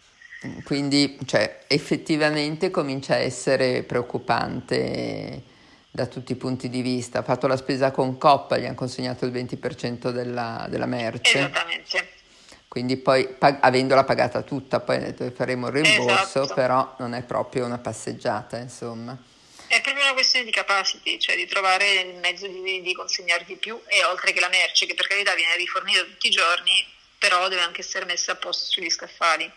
Quindi, 0.63 1.17
cioè, 1.25 1.63
effettivamente 1.67 2.69
comincia 2.69 3.15
a 3.15 3.17
essere 3.17 3.83
preoccupante 3.83 5.41
da 5.89 6.05
tutti 6.05 6.31
i 6.31 6.35
punti 6.35 6.69
di 6.69 6.81
vista. 6.81 7.19
Ha 7.19 7.23
fatto 7.23 7.47
la 7.47 7.57
spesa 7.57 7.91
con 7.91 8.17
Coppa, 8.17 8.57
gli 8.57 8.65
hanno 8.65 8.75
consegnato 8.75 9.25
il 9.25 9.31
20% 9.31 10.11
della, 10.11 10.67
della 10.69 10.85
merce. 10.85 11.39
Esattamente 11.39 12.15
quindi 12.67 12.97
poi 12.97 13.27
pag- 13.27 13.59
avendola 13.61 14.03
pagata 14.03 14.41
tutta, 14.41 14.79
poi 14.79 15.13
faremo 15.33 15.67
il 15.67 15.73
rimborso, 15.73 16.43
esatto. 16.43 16.53
però 16.53 16.95
non 16.99 17.13
è 17.13 17.23
proprio 17.23 17.65
una 17.65 17.77
passeggiata, 17.77 18.57
insomma. 18.57 19.17
È 19.67 19.81
proprio 19.81 20.03
una 20.03 20.13
questione 20.13 20.45
di 20.45 20.51
capacity, 20.51 21.17
cioè 21.17 21.35
di 21.35 21.45
trovare 21.45 21.91
il 22.01 22.15
mezzo 22.15 22.47
di, 22.47 22.81
di 22.81 22.93
consegnare 22.93 23.45
di 23.45 23.55
più 23.55 23.79
e 23.87 24.03
oltre 24.03 24.31
che 24.31 24.39
la 24.39 24.49
merce, 24.49 24.85
che 24.85 24.93
per 24.93 25.07
carità 25.07 25.33
viene 25.33 25.55
rifornita 25.55 26.03
tutti 26.03 26.27
i 26.27 26.29
giorni, 26.29 26.85
però 27.17 27.47
deve 27.47 27.61
anche 27.61 27.81
essere 27.81 28.05
messa 28.05 28.33
a 28.33 28.35
posto 28.35 28.65
sugli 28.65 28.89
scaffali. 28.89 29.49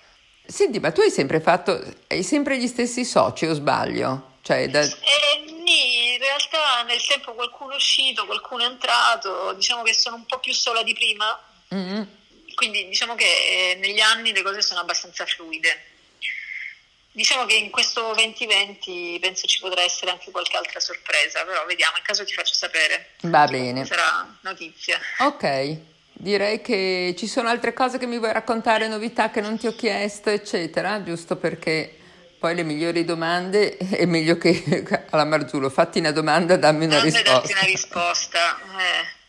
Senti, 0.46 0.80
ma 0.80 0.90
tu 0.90 1.00
hai 1.00 1.10
sempre 1.10 1.40
fatto, 1.40 1.80
hai 2.08 2.22
sempre 2.22 2.58
gli 2.58 2.66
stessi 2.66 3.04
soci 3.04 3.46
o 3.46 3.54
sbaglio? 3.54 4.38
Cioè, 4.42 4.68
da... 4.68 4.80
eh, 4.80 5.44
in 5.46 6.18
realtà 6.18 6.82
nel 6.84 7.04
tempo 7.04 7.34
qualcuno 7.34 7.72
è 7.72 7.76
uscito, 7.76 8.24
qualcuno 8.26 8.62
è 8.62 8.66
entrato, 8.66 9.52
diciamo 9.52 9.82
che 9.82 9.94
sono 9.94 10.16
un 10.16 10.26
po' 10.26 10.38
più 10.38 10.54
sola 10.54 10.82
di 10.82 10.94
prima. 10.94 11.38
Mm-hmm 11.72 12.02
quindi 12.60 12.86
diciamo 12.88 13.14
che 13.14 13.24
eh, 13.24 13.74
negli 13.76 14.00
anni 14.00 14.34
le 14.34 14.42
cose 14.42 14.60
sono 14.60 14.80
abbastanza 14.80 15.24
fluide. 15.24 15.80
Diciamo 17.10 17.46
che 17.46 17.54
in 17.54 17.70
questo 17.70 18.12
2020 18.12 19.16
penso 19.18 19.46
ci 19.46 19.60
potrà 19.60 19.80
essere 19.80 20.10
anche 20.10 20.30
qualche 20.30 20.58
altra 20.58 20.78
sorpresa, 20.78 21.42
però 21.46 21.64
vediamo, 21.64 21.96
in 21.96 22.02
caso 22.02 22.22
ti 22.22 22.34
faccio 22.34 22.52
sapere. 22.52 23.12
Va 23.22 23.46
bene. 23.46 23.86
Sarà 23.86 24.36
notizia. 24.42 25.00
Ok, 25.20 25.78
direi 26.12 26.60
che 26.60 27.14
ci 27.16 27.26
sono 27.26 27.48
altre 27.48 27.72
cose 27.72 27.96
che 27.96 28.06
mi 28.06 28.18
vuoi 28.18 28.34
raccontare, 28.34 28.88
novità 28.88 29.30
che 29.30 29.40
non 29.40 29.56
ti 29.56 29.66
ho 29.66 29.74
chiesto, 29.74 30.28
eccetera, 30.28 31.02
giusto 31.02 31.36
perché 31.36 31.96
poi 32.38 32.54
le 32.54 32.62
migliori 32.62 33.06
domande 33.06 33.78
è 33.78 34.04
meglio 34.04 34.36
che 34.36 34.84
alla 35.08 35.24
Marzullo, 35.24 35.70
fatti 35.70 35.98
una 35.98 36.12
domanda, 36.12 36.58
dammi 36.58 36.84
una 36.84 36.96
non 36.96 37.04
risposta. 37.04 37.32
Dammi 37.32 37.52
una 37.52 37.62
risposta. 37.62 38.58
Eh. 38.78 39.19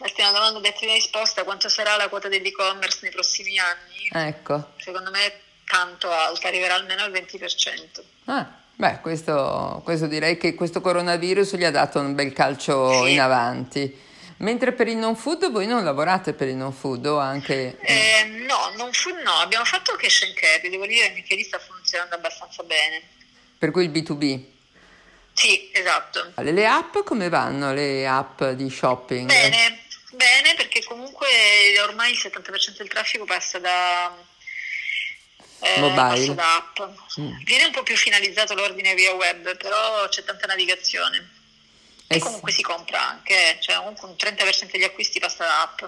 Ultima 0.00 0.30
domanda 0.30 0.60
detta 0.60 0.84
in 0.86 0.94
risposta, 0.94 1.44
quanto 1.44 1.68
sarà 1.68 1.96
la 1.96 2.08
quota 2.08 2.28
dell'e-commerce 2.28 3.00
nei 3.02 3.10
prossimi 3.10 3.58
anni? 3.58 4.28
Ecco. 4.28 4.72
Secondo 4.78 5.10
me 5.10 5.26
è 5.26 5.40
tanto 5.66 6.10
alta, 6.10 6.48
arriverà 6.48 6.74
almeno 6.74 7.02
al 7.02 7.12
20%. 7.12 8.00
Ah, 8.24 8.50
beh, 8.74 9.00
questo, 9.02 9.82
questo 9.84 10.06
direi 10.06 10.38
che 10.38 10.54
questo 10.54 10.80
coronavirus 10.80 11.56
gli 11.56 11.64
ha 11.64 11.70
dato 11.70 12.00
un 12.00 12.14
bel 12.14 12.32
calcio 12.32 13.04
sì. 13.04 13.12
in 13.12 13.20
avanti. 13.20 14.08
Mentre 14.38 14.72
per 14.72 14.88
il 14.88 14.96
non 14.96 15.16
food 15.16 15.50
voi 15.50 15.66
non 15.66 15.84
lavorate 15.84 16.32
per 16.32 16.48
il 16.48 16.56
non 16.56 16.72
food 16.72 17.04
o 17.04 17.18
anche... 17.18 17.76
Eh, 17.80 18.24
no, 18.46 18.72
non 18.78 18.90
food 18.92 19.16
no, 19.16 19.32
abbiamo 19.32 19.66
fatto 19.66 19.94
cash 19.96 20.22
and 20.22 20.32
carry, 20.32 20.70
devo 20.70 20.86
dire 20.86 21.12
che 21.12 21.34
lì 21.34 21.42
sta 21.42 21.58
funzionando 21.58 22.14
abbastanza 22.14 22.62
bene. 22.62 23.02
Per 23.58 23.70
cui 23.70 23.84
il 23.84 23.90
B2B? 23.90 24.44
Sì, 25.34 25.68
esatto. 25.72 26.32
Le, 26.36 26.52
le 26.52 26.66
app 26.66 26.96
come 27.04 27.28
vanno, 27.28 27.74
le 27.74 28.06
app 28.08 28.42
di 28.44 28.70
shopping? 28.70 29.26
Bene, 29.26 29.88
Bene, 30.20 30.54
perché 30.54 30.84
comunque 30.84 31.26
ormai 31.80 32.12
il 32.12 32.20
70% 32.22 32.76
del 32.76 32.88
traffico 32.88 33.24
passa 33.24 33.58
da, 33.58 34.14
eh, 35.60 35.80
Mobile. 35.80 35.94
Passa 35.94 36.32
da 36.34 36.56
app. 36.56 36.80
Mm. 37.18 37.42
Viene 37.44 37.64
un 37.64 37.72
po' 37.72 37.82
più 37.82 37.96
finalizzato 37.96 38.52
l'ordine 38.52 38.92
via 38.92 39.14
web, 39.14 39.56
però 39.56 40.06
c'è 40.08 40.22
tanta 40.22 40.46
navigazione. 40.46 41.38
E, 42.06 42.16
e 42.16 42.18
comunque 42.18 42.52
si 42.52 42.60
compra 42.60 43.00
anche, 43.08 43.56
cioè 43.60 43.76
comunque 43.76 44.08
un 44.08 44.14
30% 44.18 44.70
degli 44.70 44.84
acquisti 44.84 45.20
passa 45.20 45.44
da 45.44 45.62
app. 45.62 45.84